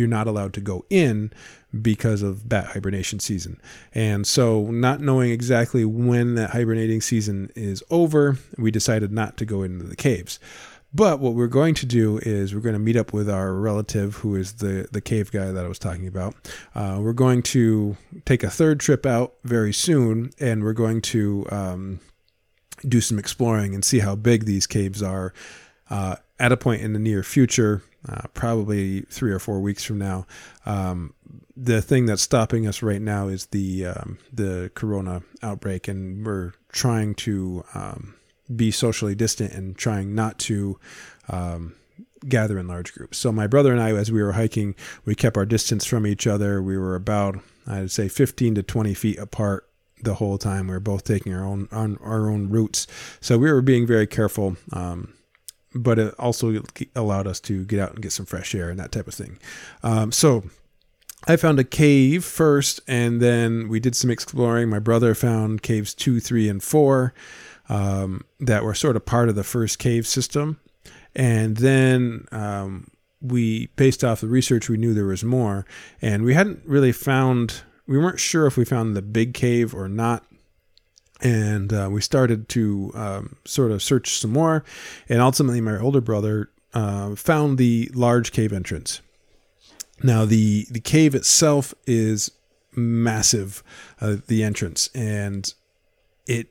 you're 0.00 0.08
not 0.08 0.26
allowed 0.26 0.52
to 0.54 0.60
go 0.60 0.84
in 0.90 1.32
because 1.80 2.22
of 2.22 2.48
bat 2.48 2.66
hibernation 2.66 3.20
season. 3.20 3.60
And 3.94 4.26
so, 4.26 4.70
not 4.70 5.00
knowing 5.00 5.30
exactly 5.30 5.84
when 5.84 6.34
that 6.34 6.50
hibernating 6.50 7.00
season 7.00 7.50
is 7.54 7.82
over, 7.90 8.38
we 8.58 8.70
decided 8.70 9.12
not 9.12 9.36
to 9.36 9.44
go 9.44 9.62
into 9.62 9.84
the 9.84 9.96
caves. 9.96 10.40
But 10.92 11.20
what 11.20 11.34
we're 11.34 11.46
going 11.46 11.74
to 11.76 11.86
do 11.86 12.18
is 12.18 12.52
we're 12.52 12.60
going 12.60 12.72
to 12.72 12.80
meet 12.80 12.96
up 12.96 13.12
with 13.12 13.30
our 13.30 13.54
relative 13.54 14.16
who 14.16 14.34
is 14.34 14.54
the, 14.54 14.88
the 14.90 15.00
cave 15.00 15.30
guy 15.30 15.52
that 15.52 15.64
I 15.64 15.68
was 15.68 15.78
talking 15.78 16.08
about. 16.08 16.34
Uh, 16.74 16.98
we're 17.00 17.12
going 17.12 17.42
to 17.44 17.96
take 18.24 18.42
a 18.42 18.50
third 18.50 18.80
trip 18.80 19.06
out 19.06 19.34
very 19.44 19.72
soon, 19.72 20.30
and 20.40 20.64
we're 20.64 20.72
going 20.72 21.00
to 21.02 21.46
um, 21.52 22.00
do 22.88 23.00
some 23.00 23.20
exploring 23.20 23.72
and 23.72 23.84
see 23.84 24.00
how 24.00 24.16
big 24.16 24.46
these 24.46 24.66
caves 24.66 25.00
are 25.00 25.32
uh, 25.90 26.16
at 26.40 26.50
a 26.50 26.56
point 26.56 26.82
in 26.82 26.92
the 26.92 26.98
near 26.98 27.22
future, 27.22 27.82
uh, 28.08 28.22
probably 28.34 29.02
three 29.02 29.32
or 29.32 29.38
four 29.38 29.60
weeks 29.60 29.84
from 29.84 29.98
now. 29.98 30.26
Um, 30.66 31.14
the 31.56 31.82
thing 31.82 32.06
that's 32.06 32.22
stopping 32.22 32.66
us 32.66 32.82
right 32.82 33.02
now 33.02 33.28
is 33.28 33.46
the 33.46 33.86
um, 33.86 34.18
the 34.32 34.70
corona 34.74 35.22
outbreak, 35.42 35.88
and 35.88 36.24
we're 36.24 36.52
trying 36.72 37.14
to 37.16 37.64
um, 37.74 38.14
be 38.54 38.70
socially 38.70 39.14
distant 39.14 39.52
and 39.52 39.76
trying 39.76 40.14
not 40.14 40.38
to 40.38 40.78
um, 41.28 41.74
gather 42.28 42.58
in 42.58 42.68
large 42.68 42.92
groups. 42.94 43.18
So 43.18 43.32
my 43.32 43.46
brother 43.46 43.72
and 43.72 43.82
I, 43.82 43.92
as 43.92 44.10
we 44.10 44.22
were 44.22 44.32
hiking, 44.32 44.74
we 45.04 45.14
kept 45.14 45.36
our 45.36 45.46
distance 45.46 45.84
from 45.84 46.06
each 46.06 46.26
other. 46.26 46.62
We 46.62 46.78
were 46.78 46.94
about 46.94 47.38
I'd 47.66 47.90
say 47.90 48.08
15 48.08 48.56
to 48.56 48.62
20 48.62 48.94
feet 48.94 49.18
apart 49.18 49.68
the 50.02 50.14
whole 50.14 50.38
time. 50.38 50.66
We 50.66 50.74
were 50.74 50.80
both 50.80 51.04
taking 51.04 51.34
our 51.34 51.44
own 51.44 51.68
on 51.70 51.98
our 52.02 52.30
own 52.30 52.48
routes, 52.48 52.86
so 53.20 53.38
we 53.38 53.52
were 53.52 53.62
being 53.62 53.86
very 53.86 54.06
careful. 54.06 54.56
Um, 54.72 55.14
but 55.74 55.98
it 55.98 56.14
also 56.18 56.62
allowed 56.96 57.26
us 57.26 57.40
to 57.40 57.64
get 57.64 57.80
out 57.80 57.92
and 57.92 58.02
get 58.02 58.12
some 58.12 58.26
fresh 58.26 58.54
air 58.54 58.70
and 58.70 58.78
that 58.78 58.92
type 58.92 59.06
of 59.06 59.14
thing. 59.14 59.38
Um, 59.82 60.12
so 60.12 60.44
I 61.26 61.36
found 61.36 61.58
a 61.58 61.64
cave 61.64 62.24
first, 62.24 62.80
and 62.88 63.20
then 63.20 63.68
we 63.68 63.78
did 63.78 63.94
some 63.94 64.10
exploring. 64.10 64.68
My 64.68 64.78
brother 64.78 65.14
found 65.14 65.62
caves 65.62 65.94
two, 65.94 66.18
three, 66.18 66.48
and 66.48 66.62
four 66.62 67.14
um, 67.68 68.24
that 68.40 68.64
were 68.64 68.74
sort 68.74 68.96
of 68.96 69.04
part 69.04 69.28
of 69.28 69.34
the 69.34 69.44
first 69.44 69.78
cave 69.78 70.06
system. 70.06 70.58
And 71.14 71.58
then 71.58 72.26
um, 72.32 72.88
we, 73.20 73.66
based 73.76 74.02
off 74.02 74.20
the 74.20 74.28
research, 74.28 74.68
we 74.68 74.76
knew 74.76 74.94
there 74.94 75.04
was 75.04 75.24
more. 75.24 75.66
And 76.00 76.24
we 76.24 76.34
hadn't 76.34 76.62
really 76.64 76.92
found, 76.92 77.62
we 77.86 77.98
weren't 77.98 78.20
sure 78.20 78.46
if 78.46 78.56
we 78.56 78.64
found 78.64 78.96
the 78.96 79.02
big 79.02 79.34
cave 79.34 79.74
or 79.74 79.88
not. 79.88 80.24
And 81.22 81.72
uh, 81.72 81.88
we 81.90 82.00
started 82.00 82.48
to 82.50 82.92
um, 82.94 83.36
sort 83.44 83.70
of 83.72 83.82
search 83.82 84.18
some 84.18 84.32
more. 84.32 84.64
And 85.08 85.20
ultimately, 85.20 85.60
my 85.60 85.78
older 85.78 86.00
brother 86.00 86.50
uh, 86.72 87.14
found 87.14 87.58
the 87.58 87.90
large 87.94 88.32
cave 88.32 88.52
entrance. 88.52 89.00
Now 90.02 90.24
the 90.24 90.66
the 90.70 90.80
cave 90.80 91.14
itself 91.14 91.74
is 91.86 92.30
massive, 92.74 93.62
uh, 94.00 94.16
the 94.26 94.42
entrance, 94.42 94.88
and 94.94 95.52
it 96.26 96.48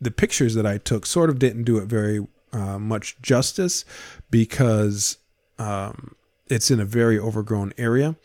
the 0.00 0.10
pictures 0.10 0.54
that 0.54 0.66
I 0.66 0.78
took 0.78 1.06
sort 1.06 1.30
of 1.30 1.38
didn't 1.38 1.64
do 1.64 1.78
it 1.78 1.86
very 1.86 2.26
uh, 2.52 2.78
much 2.78 3.20
justice 3.22 3.84
because 4.30 5.18
um, 5.58 6.14
it's 6.48 6.70
in 6.70 6.80
a 6.80 6.84
very 6.84 7.18
overgrown 7.18 7.72
area, 7.78 8.16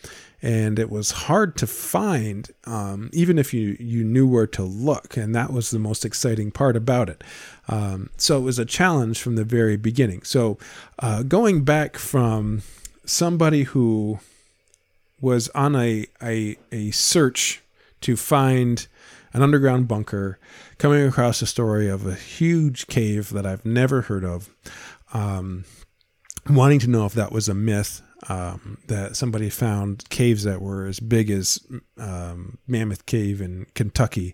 and 0.42 0.78
it 0.78 0.90
was 0.90 1.12
hard 1.12 1.56
to 1.58 1.68
find 1.68 2.50
um, 2.66 3.10
even 3.12 3.40
if 3.40 3.54
you 3.54 3.76
you 3.80 4.04
knew 4.04 4.28
where 4.28 4.48
to 4.48 4.64
look, 4.64 5.18
and 5.18 5.36
that 5.36 5.52
was 5.52 5.72
the 5.72 5.80
most 5.80 6.06
exciting 6.06 6.52
part 6.52 6.76
about 6.76 7.10
it. 7.10 7.24
Um, 7.68 8.10
so 8.18 8.38
it 8.38 8.42
was 8.42 8.60
a 8.60 8.66
challenge 8.66 9.22
from 9.22 9.36
the 9.36 9.44
very 9.44 9.78
beginning. 9.78 10.24
So 10.24 10.58
uh, 11.00 11.24
going 11.24 11.64
back 11.64 11.98
from 11.98 12.62
somebody 13.06 13.64
who 13.64 14.20
was 15.20 15.50
on 15.50 15.76
a, 15.76 16.06
a, 16.22 16.58
a 16.72 16.92
search 16.92 17.64
to 18.02 18.16
find 18.16 18.88
an 19.34 19.42
underground 19.42 19.88
bunker, 19.88 20.38
coming 20.78 21.06
across 21.06 21.42
a 21.42 21.48
story 21.48 21.90
of 21.90 22.06
a 22.06 22.16
huge 22.16 22.88
cave 22.88 23.32
that 23.32 23.46
I've 23.46 23.66
never 23.66 24.02
heard 24.02 24.24
of, 24.24 24.50
um, 25.14 25.66
wanting 26.50 26.80
to 26.80 26.88
know 26.88 27.06
if 27.06 27.14
that 27.14 27.32
was 27.32 27.50
a 27.50 27.54
myth. 27.54 28.02
Um, 28.30 28.80
that 28.88 29.16
somebody 29.16 29.48
found 29.52 30.10
caves 30.10 30.44
that 30.44 30.60
were 30.60 30.88
as 30.88 31.00
big 31.00 31.30
as 31.30 31.60
um, 32.00 32.58
Mammoth 32.66 33.06
Cave 33.06 33.42
in 33.42 33.68
Kentucky. 33.76 34.34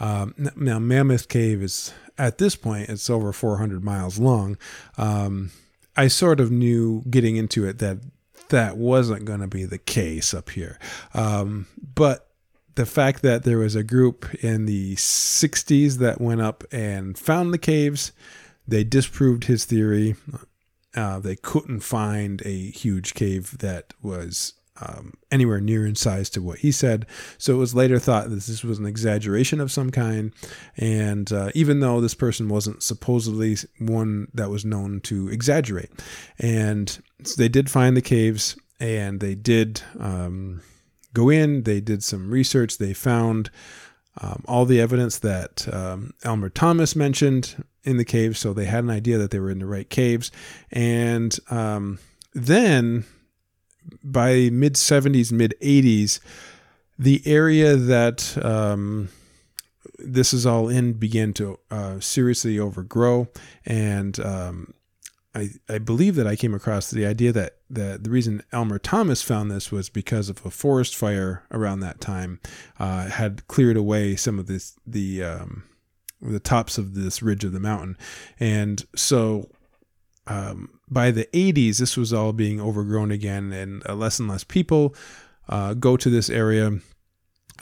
Um, 0.00 0.34
now, 0.56 0.80
Mammoth 0.80 1.28
Cave 1.28 1.62
is 1.62 1.92
at 2.18 2.38
this 2.38 2.56
point 2.56 2.88
it's 2.88 3.08
over 3.08 3.32
400 3.32 3.84
miles 3.84 4.18
long. 4.18 4.58
Um, 4.98 5.52
I 5.96 6.08
sort 6.08 6.40
of 6.40 6.50
knew 6.50 7.04
getting 7.08 7.36
into 7.36 7.66
it 7.66 7.78
that 7.78 7.98
that 8.50 8.76
wasn't 8.76 9.24
going 9.24 9.40
to 9.40 9.46
be 9.46 9.64
the 9.64 9.78
case 9.78 10.34
up 10.34 10.50
here. 10.50 10.78
Um, 11.14 11.66
but 11.94 12.28
the 12.74 12.86
fact 12.86 13.22
that 13.22 13.42
there 13.42 13.58
was 13.58 13.74
a 13.74 13.82
group 13.82 14.32
in 14.42 14.66
the 14.66 14.94
60s 14.96 15.98
that 15.98 16.20
went 16.20 16.40
up 16.40 16.64
and 16.70 17.18
found 17.18 17.52
the 17.52 17.58
caves, 17.58 18.12
they 18.68 18.84
disproved 18.84 19.44
his 19.44 19.64
theory. 19.64 20.14
Uh, 20.94 21.20
they 21.20 21.36
couldn't 21.36 21.80
find 21.80 22.42
a 22.44 22.70
huge 22.70 23.14
cave 23.14 23.58
that 23.58 23.94
was 24.02 24.54
um, 24.80 25.14
anywhere 25.30 25.60
near 25.60 25.86
in 25.86 25.94
size 25.94 26.30
to 26.30 26.42
what 26.42 26.60
he 26.60 26.72
said. 26.72 27.06
So 27.38 27.54
it 27.54 27.58
was 27.58 27.74
later 27.74 27.98
thought 27.98 28.30
that 28.30 28.36
this 28.36 28.64
was 28.64 28.78
an 28.78 28.86
exaggeration 28.86 29.60
of 29.60 29.70
some 29.70 29.90
kind. 29.90 30.32
And 30.76 31.30
uh, 31.32 31.50
even 31.54 31.80
though 31.80 32.00
this 32.00 32.14
person 32.14 32.48
wasn't 32.48 32.82
supposedly 32.82 33.56
one 33.78 34.28
that 34.34 34.50
was 34.50 34.64
known 34.64 35.00
to 35.02 35.28
exaggerate, 35.28 35.90
and 36.38 36.98
so 37.22 37.34
they 37.36 37.48
did 37.48 37.70
find 37.70 37.96
the 37.96 38.02
caves 38.02 38.56
and 38.78 39.20
they 39.20 39.34
did 39.34 39.82
um, 39.98 40.62
go 41.12 41.28
in, 41.28 41.64
they 41.64 41.80
did 41.80 42.02
some 42.02 42.30
research, 42.30 42.78
they 42.78 42.94
found. 42.94 43.50
Um, 44.20 44.44
all 44.48 44.64
the 44.64 44.80
evidence 44.80 45.18
that 45.20 45.72
um, 45.72 46.12
Elmer 46.24 46.48
Thomas 46.48 46.96
mentioned 46.96 47.64
in 47.84 47.96
the 47.96 48.04
caves, 48.04 48.38
so 48.38 48.52
they 48.52 48.64
had 48.64 48.84
an 48.84 48.90
idea 48.90 49.18
that 49.18 49.30
they 49.30 49.38
were 49.38 49.50
in 49.50 49.60
the 49.60 49.66
right 49.66 49.88
caves. 49.88 50.30
And 50.70 51.36
um, 51.48 51.98
then 52.34 53.04
by 54.02 54.50
mid 54.50 54.74
70s, 54.74 55.32
mid 55.32 55.54
80s, 55.62 56.20
the 56.98 57.22
area 57.24 57.76
that 57.76 58.36
um, 58.44 59.08
this 59.98 60.32
is 60.32 60.44
all 60.44 60.68
in 60.68 60.94
began 60.94 61.32
to 61.34 61.58
uh, 61.70 62.00
seriously 62.00 62.58
overgrow. 62.58 63.28
And 63.64 64.18
um, 64.20 64.74
I, 65.34 65.50
I 65.68 65.78
believe 65.78 66.16
that 66.16 66.26
I 66.26 66.34
came 66.34 66.54
across 66.54 66.90
the 66.90 67.06
idea 67.06 67.32
that, 67.32 67.58
that 67.70 68.02
the 68.04 68.10
reason 68.10 68.42
Elmer 68.52 68.78
Thomas 68.78 69.22
found 69.22 69.50
this 69.50 69.70
was 69.70 69.88
because 69.88 70.28
of 70.28 70.44
a 70.44 70.50
forest 70.50 70.96
fire 70.96 71.44
around 71.52 71.80
that 71.80 72.00
time 72.00 72.40
uh, 72.78 73.08
had 73.08 73.46
cleared 73.46 73.76
away 73.76 74.16
some 74.16 74.38
of 74.38 74.46
this 74.46 74.76
the 74.86 75.22
um, 75.22 75.64
the 76.20 76.40
tops 76.40 76.78
of 76.78 76.94
this 76.94 77.22
ridge 77.22 77.44
of 77.44 77.52
the 77.52 77.60
mountain, 77.60 77.96
and 78.38 78.84
so 78.94 79.48
um, 80.26 80.80
by 80.88 81.10
the 81.10 81.26
80s, 81.32 81.78
this 81.78 81.96
was 81.96 82.12
all 82.12 82.32
being 82.32 82.60
overgrown 82.60 83.10
again, 83.10 83.52
and 83.52 83.82
uh, 83.88 83.94
less 83.94 84.18
and 84.18 84.28
less 84.28 84.44
people 84.44 84.94
uh, 85.48 85.74
go 85.74 85.96
to 85.96 86.10
this 86.10 86.30
area. 86.30 86.78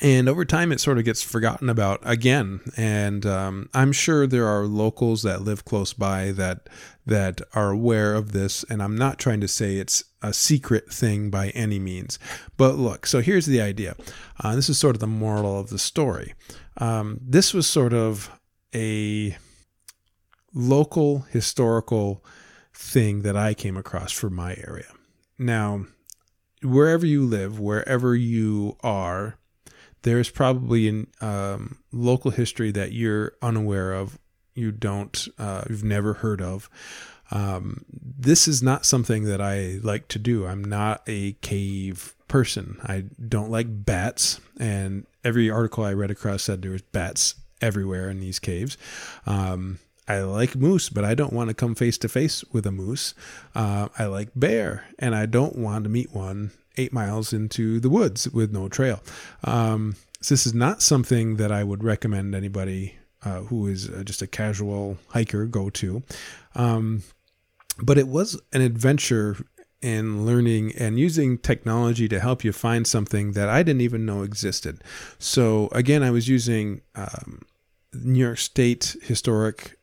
And 0.00 0.28
over 0.28 0.44
time, 0.44 0.70
it 0.70 0.80
sort 0.80 0.98
of 0.98 1.04
gets 1.04 1.22
forgotten 1.22 1.68
about 1.68 2.00
again. 2.04 2.60
And 2.76 3.26
um, 3.26 3.68
I'm 3.74 3.92
sure 3.92 4.26
there 4.26 4.46
are 4.46 4.64
locals 4.64 5.22
that 5.22 5.42
live 5.42 5.64
close 5.64 5.92
by 5.92 6.30
that 6.32 6.68
that 7.06 7.40
are 7.54 7.70
aware 7.70 8.14
of 8.14 8.32
this. 8.32 8.64
And 8.64 8.82
I'm 8.82 8.96
not 8.96 9.18
trying 9.18 9.40
to 9.40 9.48
say 9.48 9.76
it's 9.76 10.04
a 10.22 10.32
secret 10.32 10.92
thing 10.92 11.30
by 11.30 11.48
any 11.50 11.78
means. 11.78 12.18
But 12.56 12.76
look, 12.76 13.06
so 13.06 13.20
here's 13.20 13.46
the 13.46 13.60
idea. 13.60 13.96
Uh, 14.38 14.54
this 14.54 14.68
is 14.68 14.78
sort 14.78 14.96
of 14.96 15.00
the 15.00 15.06
moral 15.06 15.58
of 15.58 15.70
the 15.70 15.78
story. 15.78 16.34
Um, 16.76 17.18
this 17.20 17.52
was 17.52 17.66
sort 17.66 17.92
of 17.92 18.30
a 18.74 19.36
local 20.54 21.20
historical 21.30 22.24
thing 22.74 23.22
that 23.22 23.36
I 23.36 23.54
came 23.54 23.76
across 23.76 24.12
for 24.12 24.30
my 24.30 24.54
area. 24.66 24.92
Now, 25.38 25.86
wherever 26.62 27.06
you 27.06 27.24
live, 27.24 27.58
wherever 27.58 28.14
you 28.14 28.76
are, 28.82 29.37
there's 30.02 30.30
probably 30.30 30.88
in 30.88 31.06
um, 31.20 31.78
local 31.92 32.30
history 32.30 32.70
that 32.72 32.92
you're 32.92 33.32
unaware 33.42 33.92
of, 33.92 34.18
you 34.54 34.72
don't, 34.72 35.28
uh, 35.38 35.64
you've 35.68 35.84
never 35.84 36.14
heard 36.14 36.40
of. 36.40 36.68
Um, 37.30 37.84
this 37.90 38.48
is 38.48 38.62
not 38.62 38.86
something 38.86 39.24
that 39.24 39.40
I 39.40 39.80
like 39.82 40.08
to 40.08 40.18
do. 40.18 40.46
I'm 40.46 40.64
not 40.64 41.02
a 41.06 41.32
cave 41.34 42.14
person. 42.26 42.78
I 42.82 43.04
don't 43.26 43.50
like 43.50 43.66
bats, 43.68 44.40
and 44.58 45.06
every 45.24 45.50
article 45.50 45.84
I 45.84 45.92
read 45.92 46.10
across 46.10 46.44
said 46.44 46.62
there 46.62 46.70
was 46.70 46.82
bats 46.82 47.34
everywhere 47.60 48.08
in 48.08 48.20
these 48.20 48.38
caves. 48.38 48.78
Um, 49.26 49.78
I 50.06 50.20
like 50.20 50.56
moose, 50.56 50.88
but 50.88 51.04
I 51.04 51.14
don't 51.14 51.34
want 51.34 51.48
to 51.48 51.54
come 51.54 51.74
face 51.74 51.98
to 51.98 52.08
face 52.08 52.42
with 52.50 52.66
a 52.66 52.72
moose. 52.72 53.12
Uh, 53.54 53.88
I 53.98 54.06
like 54.06 54.30
bear, 54.34 54.86
and 54.98 55.14
I 55.14 55.26
don't 55.26 55.56
want 55.56 55.84
to 55.84 55.90
meet 55.90 56.14
one 56.14 56.52
eight 56.78 56.92
miles 56.92 57.32
into 57.32 57.80
the 57.80 57.90
woods 57.90 58.28
with 58.30 58.52
no 58.52 58.68
trail. 58.68 59.02
Um, 59.44 59.96
so 60.20 60.34
this 60.34 60.46
is 60.46 60.54
not 60.54 60.82
something 60.82 61.36
that 61.36 61.52
I 61.52 61.64
would 61.64 61.84
recommend 61.84 62.34
anybody 62.34 62.96
uh, 63.24 63.40
who 63.42 63.66
is 63.66 63.88
uh, 63.88 64.02
just 64.04 64.22
a 64.22 64.26
casual 64.26 64.98
hiker 65.08 65.46
go 65.46 65.70
to. 65.70 66.02
Um, 66.54 67.02
but 67.80 67.98
it 67.98 68.08
was 68.08 68.40
an 68.52 68.60
adventure 68.60 69.36
in 69.80 70.26
learning 70.26 70.72
and 70.76 70.98
using 70.98 71.38
technology 71.38 72.08
to 72.08 72.18
help 72.18 72.42
you 72.42 72.52
find 72.52 72.86
something 72.86 73.32
that 73.32 73.48
I 73.48 73.62
didn't 73.62 73.82
even 73.82 74.04
know 74.04 74.22
existed. 74.22 74.82
So 75.18 75.68
again, 75.72 76.02
I 76.02 76.10
was 76.10 76.28
using 76.28 76.80
um, 76.96 77.42
New 77.92 78.24
York 78.24 78.38
State 78.38 78.96
Historic 79.02 79.78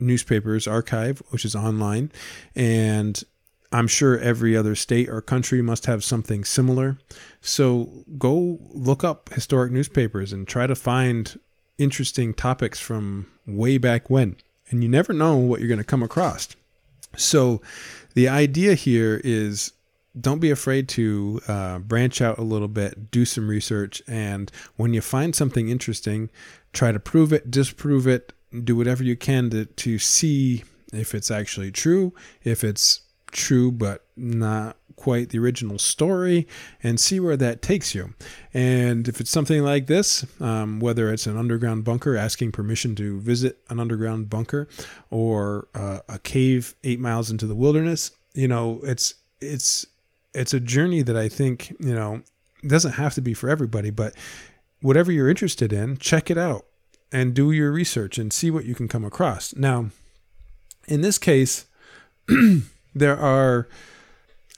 Newspapers 0.00 0.66
Archive, 0.66 1.22
which 1.30 1.44
is 1.44 1.54
online, 1.54 2.10
and 2.54 3.22
I'm 3.76 3.88
sure 3.88 4.18
every 4.18 4.56
other 4.56 4.74
state 4.74 5.10
or 5.10 5.20
country 5.20 5.60
must 5.60 5.84
have 5.84 6.02
something 6.02 6.44
similar. 6.44 6.96
So 7.42 8.04
go 8.16 8.58
look 8.72 9.04
up 9.04 9.28
historic 9.34 9.70
newspapers 9.70 10.32
and 10.32 10.48
try 10.48 10.66
to 10.66 10.74
find 10.74 11.38
interesting 11.76 12.32
topics 12.32 12.80
from 12.80 13.26
way 13.46 13.76
back 13.76 14.08
when. 14.08 14.36
And 14.70 14.82
you 14.82 14.88
never 14.88 15.12
know 15.12 15.36
what 15.36 15.60
you're 15.60 15.68
going 15.68 15.76
to 15.76 15.84
come 15.84 16.02
across. 16.02 16.56
So 17.18 17.60
the 18.14 18.28
idea 18.28 18.72
here 18.74 19.20
is 19.22 19.72
don't 20.18 20.38
be 20.38 20.50
afraid 20.50 20.88
to 20.90 21.42
uh, 21.46 21.78
branch 21.80 22.22
out 22.22 22.38
a 22.38 22.42
little 22.42 22.68
bit, 22.68 23.10
do 23.10 23.26
some 23.26 23.46
research, 23.46 24.02
and 24.08 24.50
when 24.76 24.94
you 24.94 25.02
find 25.02 25.34
something 25.34 25.68
interesting, 25.68 26.30
try 26.72 26.92
to 26.92 26.98
prove 26.98 27.30
it, 27.30 27.50
disprove 27.50 28.06
it, 28.06 28.32
do 28.64 28.74
whatever 28.74 29.04
you 29.04 29.16
can 29.16 29.50
to, 29.50 29.66
to 29.66 29.98
see 29.98 30.64
if 30.94 31.14
it's 31.14 31.30
actually 31.30 31.70
true, 31.70 32.14
if 32.42 32.64
it's 32.64 33.02
true 33.36 33.70
but 33.70 34.04
not 34.16 34.76
quite 34.96 35.28
the 35.28 35.38
original 35.38 35.78
story, 35.78 36.48
and 36.82 36.98
see 36.98 37.20
where 37.20 37.36
that 37.36 37.60
takes 37.60 37.94
you. 37.94 38.14
And 38.54 39.06
if 39.06 39.20
it's 39.20 39.30
something 39.30 39.62
like 39.62 39.86
this, 39.86 40.24
um, 40.40 40.80
whether 40.80 41.12
it's 41.12 41.26
an 41.26 41.36
underground 41.36 41.84
bunker 41.84 42.16
asking 42.16 42.52
permission 42.52 42.94
to 42.96 43.20
visit 43.20 43.58
an 43.68 43.78
underground 43.78 44.30
bunker, 44.30 44.68
or 45.10 45.68
uh, 45.74 46.00
a 46.08 46.18
cave 46.18 46.74
eight 46.82 46.98
miles 46.98 47.30
into 47.30 47.46
the 47.46 47.54
wilderness, 47.54 48.10
you 48.34 48.48
know, 48.48 48.80
it's 48.82 49.14
it's 49.40 49.86
it's 50.34 50.54
a 50.54 50.60
journey 50.60 51.02
that 51.02 51.16
I 51.16 51.28
think 51.28 51.70
you 51.78 51.94
know 51.94 52.22
doesn't 52.66 52.92
have 52.92 53.14
to 53.14 53.20
be 53.20 53.34
for 53.34 53.48
everybody, 53.48 53.90
but 53.90 54.14
whatever 54.80 55.12
you're 55.12 55.30
interested 55.30 55.72
in, 55.72 55.98
check 55.98 56.30
it 56.30 56.38
out 56.38 56.64
and 57.12 57.34
do 57.34 57.52
your 57.52 57.70
research 57.70 58.18
and 58.18 58.32
see 58.32 58.50
what 58.50 58.64
you 58.64 58.74
can 58.74 58.88
come 58.88 59.04
across. 59.04 59.54
Now, 59.54 59.90
in 60.88 61.02
this 61.02 61.18
case, 61.18 61.66
there 62.96 63.16
are 63.18 63.68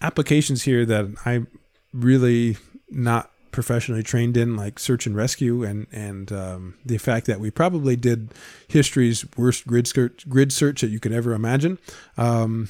applications 0.00 0.62
here 0.62 0.86
that 0.86 1.06
I'm 1.24 1.48
really 1.92 2.56
not 2.88 3.30
professionally 3.50 4.02
trained 4.02 4.36
in, 4.36 4.56
like 4.56 4.78
search 4.78 5.06
and 5.06 5.16
rescue, 5.16 5.64
and 5.64 5.86
and 5.92 6.30
um, 6.32 6.74
the 6.84 6.98
fact 6.98 7.26
that 7.26 7.40
we 7.40 7.50
probably 7.50 7.96
did 7.96 8.32
history's 8.68 9.26
worst 9.36 9.66
grid 9.66 9.86
search, 9.86 10.28
grid 10.28 10.52
search 10.52 10.80
that 10.80 10.90
you 10.90 11.00
could 11.00 11.12
ever 11.12 11.32
imagine. 11.32 11.78
Um, 12.16 12.68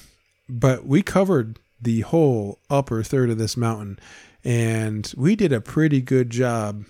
but 0.48 0.86
we 0.86 1.02
covered 1.02 1.58
the 1.80 2.00
whole 2.00 2.58
upper 2.70 3.02
third 3.02 3.30
of 3.30 3.38
this 3.38 3.56
mountain, 3.56 3.98
and 4.44 5.12
we 5.16 5.36
did 5.36 5.52
a 5.52 5.60
pretty 5.60 6.00
good 6.00 6.30
job 6.30 6.84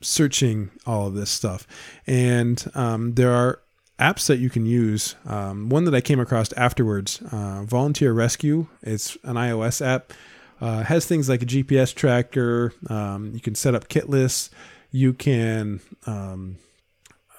searching 0.00 0.70
all 0.86 1.06
of 1.06 1.14
this 1.14 1.30
stuff. 1.30 1.66
And 2.06 2.64
um, 2.74 3.14
there 3.14 3.32
are 3.32 3.60
apps 4.02 4.26
that 4.26 4.38
you 4.38 4.50
can 4.50 4.66
use. 4.66 5.14
Um, 5.26 5.68
one 5.68 5.84
that 5.84 5.94
I 5.94 6.00
came 6.00 6.18
across 6.18 6.52
afterwards, 6.54 7.22
uh, 7.30 7.62
Volunteer 7.62 8.12
Rescue. 8.12 8.66
It's 8.82 9.16
an 9.22 9.36
iOS 9.36 9.84
app. 9.84 10.12
Uh, 10.60 10.82
has 10.82 11.06
things 11.06 11.28
like 11.28 11.42
a 11.42 11.46
GPS 11.46 11.94
tracker. 11.94 12.72
Um, 12.88 13.32
you 13.32 13.40
can 13.40 13.54
set 13.54 13.74
up 13.74 13.88
kit 13.88 14.08
lists. 14.08 14.50
You 14.90 15.12
can 15.12 15.80
um, 16.06 16.56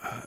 uh, 0.03 0.21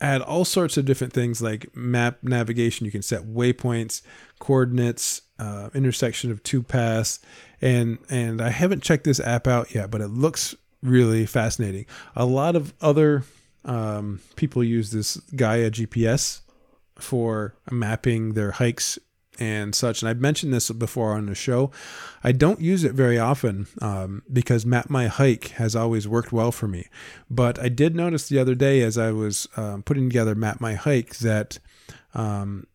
add 0.00 0.20
all 0.20 0.44
sorts 0.44 0.76
of 0.76 0.84
different 0.84 1.12
things 1.12 1.42
like 1.42 1.74
map 1.76 2.18
navigation. 2.22 2.86
You 2.86 2.92
can 2.92 3.02
set 3.02 3.22
waypoints, 3.22 4.02
coordinates, 4.38 5.22
uh, 5.38 5.70
intersection 5.74 6.30
of 6.30 6.42
two 6.42 6.62
paths, 6.62 7.20
and 7.60 7.98
and 8.08 8.40
I 8.40 8.50
haven't 8.50 8.82
checked 8.82 9.04
this 9.04 9.20
app 9.20 9.46
out 9.46 9.74
yet, 9.74 9.90
but 9.90 10.00
it 10.00 10.08
looks 10.08 10.54
really 10.82 11.26
fascinating. 11.26 11.86
A 12.14 12.26
lot 12.26 12.56
of 12.56 12.74
other 12.80 13.24
um, 13.64 14.20
people 14.36 14.62
use 14.62 14.90
this 14.90 15.16
Gaia 15.36 15.70
GPS 15.70 16.40
for 16.96 17.54
mapping 17.70 18.34
their 18.34 18.52
hikes 18.52 18.98
and 19.38 19.74
such. 19.74 20.02
And 20.02 20.08
I've 20.08 20.20
mentioned 20.20 20.52
this 20.52 20.70
before 20.70 21.12
on 21.12 21.26
the 21.26 21.34
show. 21.34 21.70
I 22.22 22.32
don't 22.32 22.60
use 22.60 22.84
it 22.84 22.92
very 22.92 23.18
often 23.18 23.66
um, 23.80 24.22
because 24.32 24.64
Map 24.64 24.90
My 24.90 25.08
Hike 25.08 25.48
has 25.52 25.74
always 25.74 26.06
worked 26.06 26.32
well 26.32 26.52
for 26.52 26.68
me. 26.68 26.88
But 27.28 27.58
I 27.58 27.68
did 27.68 27.96
notice 27.96 28.28
the 28.28 28.38
other 28.38 28.54
day 28.54 28.82
as 28.82 28.96
I 28.96 29.10
was 29.10 29.48
um, 29.56 29.82
putting 29.82 30.08
together 30.08 30.34
Map 30.34 30.60
My 30.60 30.74
Hike 30.74 31.16
that 31.16 31.58
um, 32.14 32.66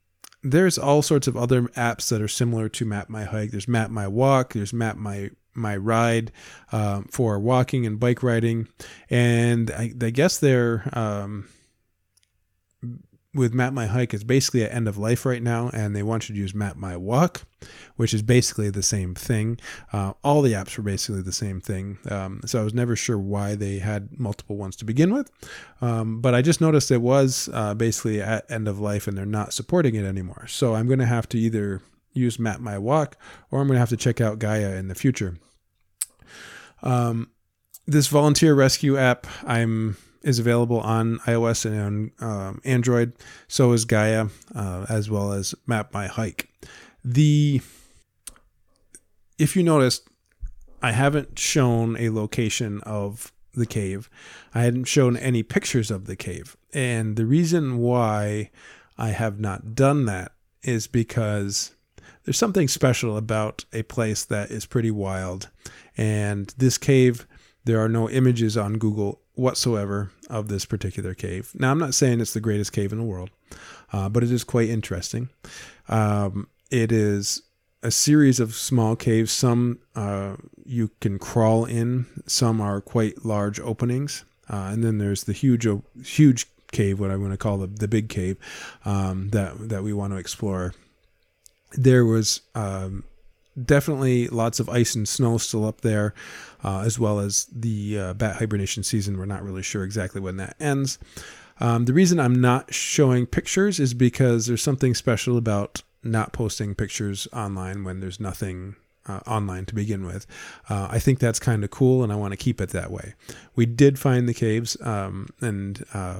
there's 0.44 0.78
all 0.78 1.02
sorts 1.02 1.28
of 1.28 1.38
other 1.38 1.64
apps 1.70 2.10
that 2.10 2.22
are 2.22 2.28
similar 2.28 2.70
to 2.70 2.86
Map 2.86 3.10
My 3.10 3.24
Hike. 3.24 3.52
There's 3.52 3.68
Map 3.68 3.90
My 3.90 4.08
Walk. 4.08 4.54
There's 4.54 4.74
Map 4.74 4.98
My 4.98 5.32
my 5.60 5.78
ride 5.78 6.32
um, 6.72 7.06
for 7.12 7.40
walking 7.40 7.86
and 7.86 8.00
bike 8.00 8.24
riding, 8.24 8.68
and 9.10 9.70
I, 9.72 9.94
I 10.02 10.10
guess 10.10 10.40
they're 10.40 10.90
um, 10.94 11.48
with 13.34 13.54
Map 13.54 13.74
My 13.74 13.86
Hike 13.86 14.14
is 14.14 14.24
basically 14.24 14.64
at 14.64 14.74
end 14.74 14.88
of 14.88 14.98
life 14.98 15.26
right 15.26 15.42
now, 15.42 15.70
and 15.72 15.96
they 15.96 16.02
want 16.02 16.28
you 16.28 16.36
to 16.36 16.42
use 16.42 16.56
Map 16.56 16.76
My 16.76 16.98
Walk, 16.98 17.44
which 17.96 18.14
is 18.14 18.24
basically 18.24 18.72
the 18.72 18.82
same 18.82 19.14
thing. 19.14 19.60
Uh, 19.94 20.14
all 20.24 20.42
the 20.42 20.54
apps 20.54 20.76
were 20.78 20.84
basically 20.84 21.22
the 21.22 21.32
same 21.32 21.62
thing, 21.62 22.00
um, 22.10 22.42
so 22.46 22.60
I 22.60 22.64
was 22.64 22.74
never 22.74 22.96
sure 22.96 23.20
why 23.20 23.56
they 23.56 23.80
had 23.80 24.20
multiple 24.20 24.58
ones 24.58 24.76
to 24.78 24.86
begin 24.86 25.14
with. 25.14 25.30
Um, 25.80 26.22
but 26.22 26.34
I 26.34 26.42
just 26.42 26.60
noticed 26.60 26.90
it 26.90 27.02
was 27.02 27.50
uh, 27.54 27.76
basically 27.76 28.20
at 28.22 28.50
end 28.50 28.68
of 28.68 28.80
life, 28.80 29.08
and 29.08 29.16
they're 29.16 29.26
not 29.26 29.54
supporting 29.54 29.96
it 29.96 30.06
anymore. 30.06 30.48
So 30.48 30.74
I'm 30.74 30.88
going 30.88 31.00
to 31.00 31.06
have 31.06 31.30
to 31.30 31.38
either 31.38 31.82
use 32.14 32.40
Map 32.40 32.60
My 32.60 32.80
Walk, 32.80 33.16
or 33.52 33.62
I'm 33.62 33.68
going 33.68 33.76
to 33.76 33.82
have 33.82 33.90
to 33.90 33.98
check 33.98 34.20
out 34.20 34.40
Gaia 34.40 34.76
in 34.76 34.88
the 34.88 34.96
future. 34.96 35.38
Um, 36.84 37.32
this 37.86 38.08
volunteer 38.08 38.54
rescue 38.54 38.98
app 38.98 39.28
I'm 39.46 39.98
is 40.22 40.40
available 40.40 40.80
on 40.82 41.18
iOS 41.20 41.66
and 41.66 42.12
on 42.20 42.30
um, 42.30 42.62
Android. 42.66 43.14
So 43.48 43.72
is 43.72 43.86
Gaia, 43.86 44.28
uh, 44.54 44.86
as 44.90 45.10
well 45.10 45.32
as 45.32 45.56
Map 45.66 45.94
My 45.94 46.08
Hike. 46.08 46.50
The 47.04 47.62
if 49.38 49.56
you 49.56 49.64
noticed, 49.64 50.08
I 50.82 50.92
haven't 50.92 51.40
shown 51.40 51.96
a 51.98 52.10
location 52.10 52.82
of 52.82 53.32
the 53.54 53.66
cave. 53.66 54.10
I 54.54 54.62
hadn't 54.62 54.86
shown 54.86 55.16
any 55.18 55.44
pictures 55.44 55.90
of 55.90 56.06
the 56.06 56.16
cave, 56.16 56.58
and 56.74 57.16
the 57.16 57.26
reason 57.26 57.78
why 57.78 58.52
I 58.98 59.10
have 59.10 59.40
not 59.40 59.76
done 59.76 60.06
that 60.06 60.34
is 60.62 60.88
because 60.88 61.72
there's 62.30 62.38
something 62.38 62.68
special 62.68 63.18
about 63.18 63.66
a 63.74 63.82
place 63.82 64.24
that 64.26 64.52
is 64.52 64.68
pretty 64.68 64.92
wild. 64.92 65.50
And 65.98 66.54
this 66.60 66.78
cave, 66.78 67.26
there 67.66 67.84
are 67.84 67.90
no 67.90 68.08
images 68.08 68.56
on 68.56 68.78
Google 68.78 69.22
whatsoever 69.34 70.12
of 70.30 70.48
this 70.48 70.64
particular 70.64 71.16
cave. 71.16 71.52
Now, 71.56 71.72
I'm 71.72 71.80
not 71.80 71.96
saying 71.96 72.22
it's 72.22 72.36
the 72.36 72.40
greatest 72.40 72.72
cave 72.72 72.92
in 72.92 73.00
the 73.00 73.04
world, 73.04 73.32
uh, 73.92 74.10
but 74.10 74.24
it 74.24 74.32
is 74.32 74.44
quite 74.44 74.70
interesting. 74.70 75.30
Um, 75.88 76.48
it 76.70 76.92
is 76.92 77.42
a 77.82 77.90
series 77.90 78.40
of 78.40 78.54
small 78.54 78.96
caves. 78.96 79.32
Some 79.32 79.80
uh, 79.96 80.36
you 80.64 80.92
can 81.02 81.18
crawl 81.18 81.66
in, 81.66 82.06
some 82.28 82.62
are 82.62 82.80
quite 82.80 83.26
large 83.26 83.60
openings. 83.60 84.24
Uh, 84.48 84.70
and 84.72 84.84
then 84.84 85.00
there's 85.00 85.24
the 85.24 85.34
huge, 85.34 85.68
huge 86.06 86.46
cave, 86.72 87.00
what 87.00 87.10
I 87.10 87.16
want 87.16 87.34
to 87.34 87.38
call 87.38 87.58
the, 87.58 87.66
the 87.66 87.88
big 87.88 88.08
cave, 88.08 88.38
um, 88.86 89.30
that 89.30 89.70
that 89.70 89.82
we 89.82 89.94
want 89.94 90.14
to 90.14 90.18
explore 90.18 90.76
there 91.72 92.06
was 92.06 92.42
um, 92.56 93.04
definitely 93.66 94.28
lots 94.28 94.60
of 94.60 94.70
ice 94.70 94.96
and 94.96 95.08
snow 95.08 95.38
still 95.38 95.66
up 95.66 95.82
there, 95.82 96.14
uh, 96.64 96.82
as 96.82 97.00
well 97.00 97.20
as 97.20 97.46
the 97.46 98.00
uh, 98.00 98.14
bat 98.14 98.38
hibernation 98.38 98.84
season. 98.84 99.18
We're 99.18 99.26
not 99.26 99.44
really 99.44 99.64
sure 99.64 99.84
exactly 99.84 100.22
when 100.22 100.38
that 100.38 100.56
ends. 100.60 101.00
Um, 101.60 101.86
the 101.86 101.94
reason 101.94 102.20
I'm 102.20 102.40
not 102.40 102.74
showing 102.74 103.26
pictures 103.26 103.80
is 103.80 103.94
because 103.94 104.48
there's 104.48 104.64
something 104.64 104.94
special 104.94 105.38
about 105.38 105.84
not 106.04 106.32
posting 106.32 106.76
pictures 106.76 107.28
online 107.34 107.84
when 107.84 108.00
there's 108.00 108.20
nothing 108.20 108.76
uh, 109.08 109.20
online 109.28 109.66
to 109.66 109.76
begin 109.76 110.06
with. 110.06 110.26
Uh, 110.70 110.88
I 110.90 111.00
think 111.00 111.20
that's 111.20 111.40
kind 111.40 111.64
of 111.64 111.72
cool, 111.72 112.04
and 112.04 112.14
I 112.14 112.16
want 112.16 112.32
to 112.32 112.38
keep 112.38 112.62
it 112.62 112.70
that 112.70 112.92
way. 112.92 113.14
We 113.56 113.66
did 113.66 114.00
find 114.00 114.30
the 114.30 114.34
caves, 114.34 114.78
um, 114.82 115.30
and 115.42 115.84
uh, 115.94 116.20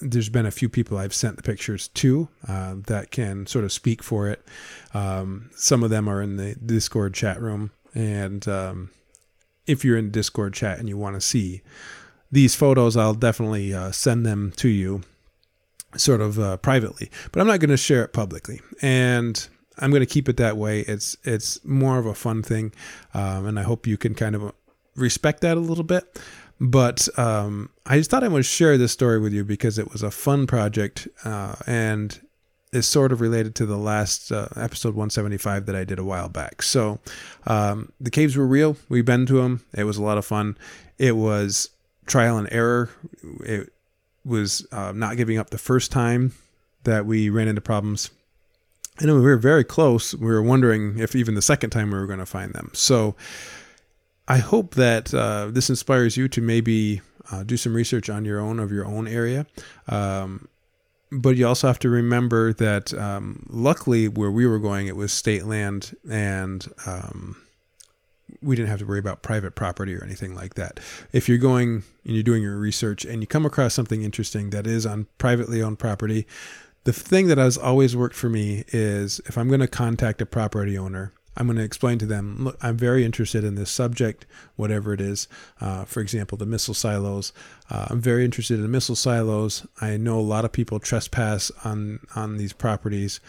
there's 0.00 0.28
been 0.28 0.46
a 0.46 0.50
few 0.50 0.68
people 0.68 0.98
I've 0.98 1.14
sent 1.14 1.36
the 1.36 1.42
pictures 1.42 1.88
to 1.88 2.28
uh, 2.46 2.74
that 2.86 3.10
can 3.10 3.46
sort 3.46 3.64
of 3.64 3.72
speak 3.72 4.02
for 4.02 4.28
it. 4.28 4.44
Um, 4.92 5.50
some 5.54 5.82
of 5.82 5.90
them 5.90 6.08
are 6.08 6.20
in 6.20 6.36
the 6.36 6.54
Discord 6.54 7.14
chat 7.14 7.40
room, 7.40 7.70
and 7.94 8.46
um, 8.46 8.90
if 9.66 9.84
you're 9.84 9.96
in 9.96 10.10
Discord 10.10 10.54
chat 10.54 10.78
and 10.78 10.88
you 10.88 10.96
want 10.96 11.16
to 11.16 11.20
see 11.20 11.62
these 12.30 12.54
photos, 12.54 12.96
I'll 12.96 13.14
definitely 13.14 13.72
uh, 13.72 13.90
send 13.90 14.26
them 14.26 14.52
to 14.56 14.68
you, 14.68 15.02
sort 15.96 16.20
of 16.20 16.38
uh, 16.38 16.56
privately. 16.58 17.10
But 17.32 17.40
I'm 17.40 17.46
not 17.46 17.60
going 17.60 17.70
to 17.70 17.76
share 17.76 18.04
it 18.04 18.12
publicly, 18.12 18.60
and 18.82 19.48
I'm 19.78 19.90
going 19.90 20.00
to 20.00 20.06
keep 20.06 20.28
it 20.28 20.36
that 20.36 20.56
way. 20.56 20.80
It's 20.80 21.16
it's 21.24 21.64
more 21.64 21.98
of 21.98 22.06
a 22.06 22.14
fun 22.14 22.42
thing, 22.42 22.72
um, 23.14 23.46
and 23.46 23.58
I 23.58 23.62
hope 23.62 23.86
you 23.86 23.96
can 23.96 24.14
kind 24.14 24.34
of 24.34 24.52
respect 24.94 25.40
that 25.40 25.56
a 25.56 25.60
little 25.60 25.84
bit. 25.84 26.20
But 26.60 27.08
um, 27.18 27.70
I 27.84 27.98
just 27.98 28.10
thought 28.10 28.24
I 28.24 28.28
would 28.28 28.46
share 28.46 28.78
this 28.78 28.92
story 28.92 29.18
with 29.18 29.32
you 29.32 29.44
because 29.44 29.78
it 29.78 29.92
was 29.92 30.02
a 30.02 30.10
fun 30.10 30.46
project 30.46 31.06
uh, 31.24 31.56
and 31.66 32.18
is 32.72 32.86
sort 32.86 33.12
of 33.12 33.20
related 33.20 33.54
to 33.56 33.66
the 33.66 33.76
last 33.76 34.32
uh, 34.32 34.48
episode 34.56 34.90
175 34.90 35.66
that 35.66 35.76
I 35.76 35.84
did 35.84 35.98
a 35.98 36.04
while 36.04 36.28
back. 36.28 36.62
So 36.62 36.98
um, 37.46 37.92
the 38.00 38.10
caves 38.10 38.36
were 38.36 38.46
real. 38.46 38.76
We've 38.88 39.04
been 39.04 39.26
to 39.26 39.42
them. 39.42 39.64
It 39.74 39.84
was 39.84 39.96
a 39.96 40.02
lot 40.02 40.18
of 40.18 40.24
fun. 40.24 40.56
It 40.98 41.16
was 41.16 41.70
trial 42.06 42.38
and 42.38 42.48
error. 42.50 42.90
It 43.44 43.72
was 44.24 44.66
uh, 44.72 44.92
not 44.94 45.16
giving 45.16 45.38
up 45.38 45.50
the 45.50 45.58
first 45.58 45.92
time 45.92 46.32
that 46.84 47.06
we 47.06 47.30
ran 47.30 47.48
into 47.48 47.60
problems. 47.60 48.10
And 48.98 49.12
we 49.12 49.20
were 49.20 49.36
very 49.36 49.64
close. 49.64 50.14
We 50.14 50.26
were 50.26 50.42
wondering 50.42 50.98
if 50.98 51.14
even 51.14 51.34
the 51.34 51.42
second 51.42 51.70
time 51.70 51.90
we 51.90 51.98
were 51.98 52.06
going 52.06 52.18
to 52.18 52.26
find 52.26 52.52
them. 52.54 52.70
So 52.72 53.14
I 54.28 54.38
hope 54.38 54.74
that 54.74 55.14
uh, 55.14 55.48
this 55.50 55.70
inspires 55.70 56.16
you 56.16 56.28
to 56.28 56.40
maybe 56.40 57.00
uh, 57.30 57.42
do 57.42 57.56
some 57.56 57.74
research 57.74 58.10
on 58.10 58.24
your 58.24 58.40
own 58.40 58.58
of 58.58 58.72
your 58.72 58.84
own 58.84 59.06
area. 59.06 59.46
Um, 59.88 60.48
but 61.12 61.36
you 61.36 61.46
also 61.46 61.68
have 61.68 61.78
to 61.80 61.88
remember 61.88 62.52
that 62.54 62.92
um, 62.94 63.46
luckily 63.48 64.08
where 64.08 64.30
we 64.30 64.46
were 64.46 64.58
going, 64.58 64.88
it 64.88 64.96
was 64.96 65.12
state 65.12 65.46
land 65.46 65.96
and 66.10 66.66
um, 66.84 67.36
we 68.42 68.56
didn't 68.56 68.68
have 68.68 68.80
to 68.80 68.86
worry 68.86 68.98
about 68.98 69.22
private 69.22 69.54
property 69.54 69.94
or 69.94 70.02
anything 70.02 70.34
like 70.34 70.54
that. 70.54 70.80
If 71.12 71.28
you're 71.28 71.38
going 71.38 71.84
and 72.04 72.14
you're 72.14 72.22
doing 72.22 72.42
your 72.42 72.56
research 72.56 73.04
and 73.04 73.20
you 73.20 73.26
come 73.26 73.46
across 73.46 73.74
something 73.74 74.02
interesting 74.02 74.50
that 74.50 74.66
is 74.66 74.84
on 74.84 75.06
privately 75.18 75.62
owned 75.62 75.78
property, 75.78 76.26
the 76.84 76.92
thing 76.92 77.28
that 77.28 77.38
has 77.38 77.56
always 77.56 77.96
worked 77.96 78.16
for 78.16 78.28
me 78.28 78.64
is 78.68 79.20
if 79.26 79.38
I'm 79.38 79.48
going 79.48 79.60
to 79.60 79.68
contact 79.68 80.20
a 80.20 80.26
property 80.26 80.76
owner, 80.76 81.12
I'm 81.36 81.46
going 81.46 81.58
to 81.58 81.64
explain 81.64 81.98
to 81.98 82.06
them, 82.06 82.44
look, 82.44 82.56
I'm 82.62 82.76
very 82.76 83.04
interested 83.04 83.44
in 83.44 83.54
this 83.54 83.70
subject, 83.70 84.26
whatever 84.56 84.92
it 84.92 85.00
is. 85.00 85.28
Uh, 85.60 85.84
for 85.84 86.00
example, 86.00 86.38
the 86.38 86.46
missile 86.46 86.74
silos. 86.74 87.32
Uh, 87.70 87.86
I'm 87.90 88.00
very 88.00 88.24
interested 88.24 88.58
in 88.58 88.70
missile 88.70 88.96
silos. 88.96 89.66
I 89.80 89.96
know 89.96 90.18
a 90.18 90.20
lot 90.20 90.44
of 90.44 90.52
people 90.52 90.80
trespass 90.80 91.50
on 91.64 92.00
on 92.14 92.36
these 92.38 92.52
properties. 92.52 93.20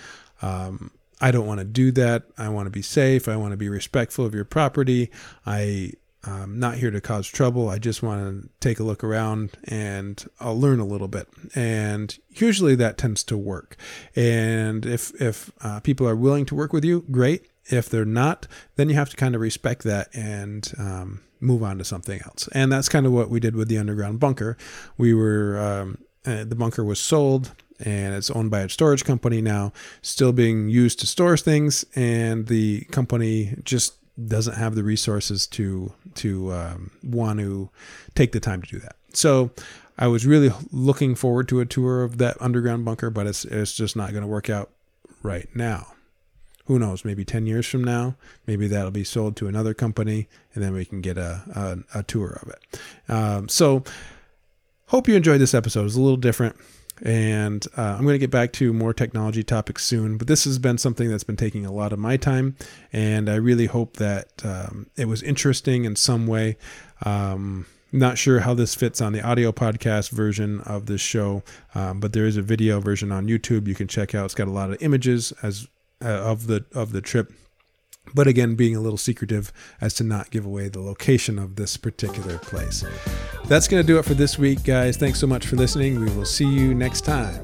Um, 0.41 0.91
I 1.20 1.32
don't 1.32 1.47
want 1.47 1.60
to 1.60 1.66
do 1.66 1.91
that. 1.93 2.24
I 2.38 2.49
want 2.49 2.68
to 2.68 2.72
be 2.72 2.82
safe. 2.82 3.28
I 3.28 3.36
want 3.36 3.51
to 3.51 3.58
be 3.58 3.70
respectful 3.70 4.26
of 4.26 4.36
your 4.36 4.45
property. 4.45 5.10
I 5.45 5.93
I'm 6.28 6.60
not 6.60 6.76
here 6.76 6.91
to 6.91 6.99
cause 6.99 7.28
trouble. 7.28 7.70
I 7.70 7.78
just 7.78 8.03
want 8.03 8.43
to 8.43 8.49
take 8.60 8.80
a 8.80 8.84
look 8.84 9.03
around 9.03 9.51
and 9.64 10.24
I'll 10.39 10.60
learn 10.60 10.80
a 10.80 10.86
little 10.86 11.08
bit. 11.08 11.28
And 11.55 12.18
usually 12.32 12.76
that 12.76 12.97
tends 12.97 13.24
to 13.26 13.38
work. 13.38 13.78
And 14.16 14.86
if 14.86 15.20
if 15.22 15.51
uh, 15.62 15.80
people 15.80 16.08
are 16.08 16.16
willing 16.16 16.45
to 16.47 16.55
work 16.55 16.74
with 16.74 16.84
you, 16.84 17.05
great. 17.12 17.47
If 17.70 17.89
they're 17.89 18.05
not, 18.05 18.47
then 18.76 18.89
you 18.89 18.95
have 18.95 19.09
to 19.09 19.15
kind 19.15 19.36
of 19.36 19.41
respect 19.41 19.84
that 19.84 20.09
and 20.13 20.72
um, 20.78 21.22
move 21.39 21.63
on 21.63 21.78
to 21.78 21.86
something 21.86 22.22
else. 22.26 22.47
And 22.53 22.72
that's 22.72 22.89
kind 22.89 23.05
of 23.05 23.11
what 23.11 23.30
we 23.30 23.39
did 23.39 23.55
with 23.55 23.68
the 23.68 23.78
underground 23.78 24.20
bunker. 24.20 24.57
We 24.97 25.13
were 25.13 25.59
um, 25.59 25.97
uh, 26.26 26.43
the 26.43 26.55
bunker 26.55 26.84
was 26.84 26.99
sold 26.99 27.53
and 27.80 28.15
it's 28.15 28.30
owned 28.32 28.49
by 28.49 28.61
a 28.61 28.70
storage 28.70 29.05
company 29.05 29.41
now, 29.41 29.72
still 30.01 30.32
being 30.32 30.68
used 30.68 30.99
to 30.99 31.07
store 31.07 31.38
things, 31.38 31.86
and 31.95 32.47
the 32.47 32.82
company 32.86 33.55
just 33.63 33.93
doesn't 34.28 34.55
have 34.55 34.74
the 34.74 34.84
resources 34.84 35.45
to 35.45 35.93
to 36.15 36.51
um, 36.53 36.91
want 37.03 37.39
to 37.39 37.70
take 38.15 38.32
the 38.32 38.39
time 38.39 38.61
to 38.63 38.70
do 38.70 38.80
that. 38.80 38.95
So 39.13 39.51
I 39.97 40.07
was 40.07 40.26
really 40.26 40.51
looking 40.72 41.13
forward 41.13 41.47
to 41.49 41.59
a 41.59 41.65
tour 41.65 42.03
of 42.03 42.18
that 42.18 42.36
underground 42.41 42.84
bunker, 42.84 43.11
but 43.11 43.28
it's 43.28 43.45
it's 43.45 43.74
just 43.74 43.95
not 43.95 44.11
going 44.11 44.24
to 44.24 44.28
work 44.28 44.49
out 44.49 44.72
right 45.22 45.47
now 45.55 45.88
who 46.68 46.78
knows, 46.78 47.03
maybe 47.03 47.26
10 47.26 47.45
years 47.45 47.65
from 47.65 47.84
now, 47.84 48.15
maybe 48.45 48.68
that'll 48.68 48.91
be 48.91 49.03
sold 49.03 49.36
to 49.38 49.47
another 49.47 49.74
company 49.74 50.28
and 50.53 50.63
then 50.63 50.74
we 50.74 50.86
can 50.86 51.01
get 51.01 51.18
a, 51.18 51.41
a, 51.93 51.99
a 51.99 52.03
tour 52.03 52.39
of 52.41 52.49
it. 52.49 52.80
Um, 53.09 53.49
so, 53.49 53.84
hope 54.88 55.07
you 55.07 55.15
enjoyed 55.15 55.41
this 55.41 55.53
episode. 55.53 55.86
It's 55.86 55.95
a 55.95 56.01
little 56.01 56.18
different. 56.18 56.55
And 57.03 57.65
uh, 57.78 57.95
I'm 57.97 58.01
going 58.01 58.15
to 58.15 58.20
get 58.20 58.32
back 58.32 58.51
to 58.53 58.74
more 58.74 58.93
technology 58.93 59.43
topics 59.43 59.86
soon, 59.86 60.18
but 60.18 60.28
this 60.28 60.45
has 60.45 60.57
been 60.57 60.78
something 60.78 61.09
that's 61.09 61.24
been 61.24 61.36
taking 61.36 61.65
a 61.65 61.72
lot 61.72 61.93
of 61.93 61.99
my 61.99 62.18
time. 62.18 62.55
And 62.91 63.30
I 63.30 63.36
really 63.36 63.68
hope 63.68 63.97
that 63.97 64.30
um, 64.43 64.88
it 64.95 65.07
was 65.07 65.22
interesting 65.22 65.86
in 65.86 65.95
some 65.95 66.26
way. 66.26 66.57
Um, 67.05 67.68
not 67.91 68.18
sure 68.18 68.41
how 68.41 68.53
this 68.53 68.76
fits 68.76 68.99
on 68.99 69.13
the 69.13 69.22
audio 69.22 69.51
podcast 69.51 70.09
version 70.09 70.61
of 70.61 70.88
this 70.88 70.99
show, 70.99 71.43
um, 71.74 71.99
but 71.99 72.13
there 72.13 72.26
is 72.26 72.36
a 72.36 72.41
video 72.41 72.80
version 72.80 73.11
on 73.11 73.28
YouTube 73.28 73.68
you 73.68 73.76
can 73.76 73.88
check 73.88 74.13
out. 74.13 74.26
It's 74.26 74.36
got 74.36 74.47
a 74.47 74.51
lot 74.51 74.72
of 74.72 74.82
images 74.82 75.32
as 75.43 75.68
uh, 76.04 76.08
of 76.08 76.48
the 76.48 76.66
of 76.74 76.91
the 76.91 77.02
trip. 77.02 77.32
But 78.14 78.28
again 78.28 78.56
being 78.56 78.76
a 78.76 78.80
little 78.80 78.98
secretive 78.98 79.52
as 79.82 79.93
to 79.95 80.04
not 80.04 80.30
give 80.30 80.45
away 80.45 80.70
the 80.70 80.80
location 80.80 81.38
of 81.38 81.58
this 81.58 81.76
particular 81.76 82.38
place. 82.38 82.86
That's 83.45 83.68
going 83.68 83.84
to 83.84 83.88
do 83.88 84.00
it 84.00 84.06
for 84.06 84.14
this 84.14 84.39
week 84.39 84.64
guys. 84.64 84.95
Thanks 84.95 85.20
so 85.20 85.28
much 85.28 85.45
for 85.45 85.58
listening. 85.58 86.00
We 86.00 86.10
will 86.16 86.26
see 86.26 86.48
you 86.48 86.74
next 86.74 87.02
time 87.02 87.43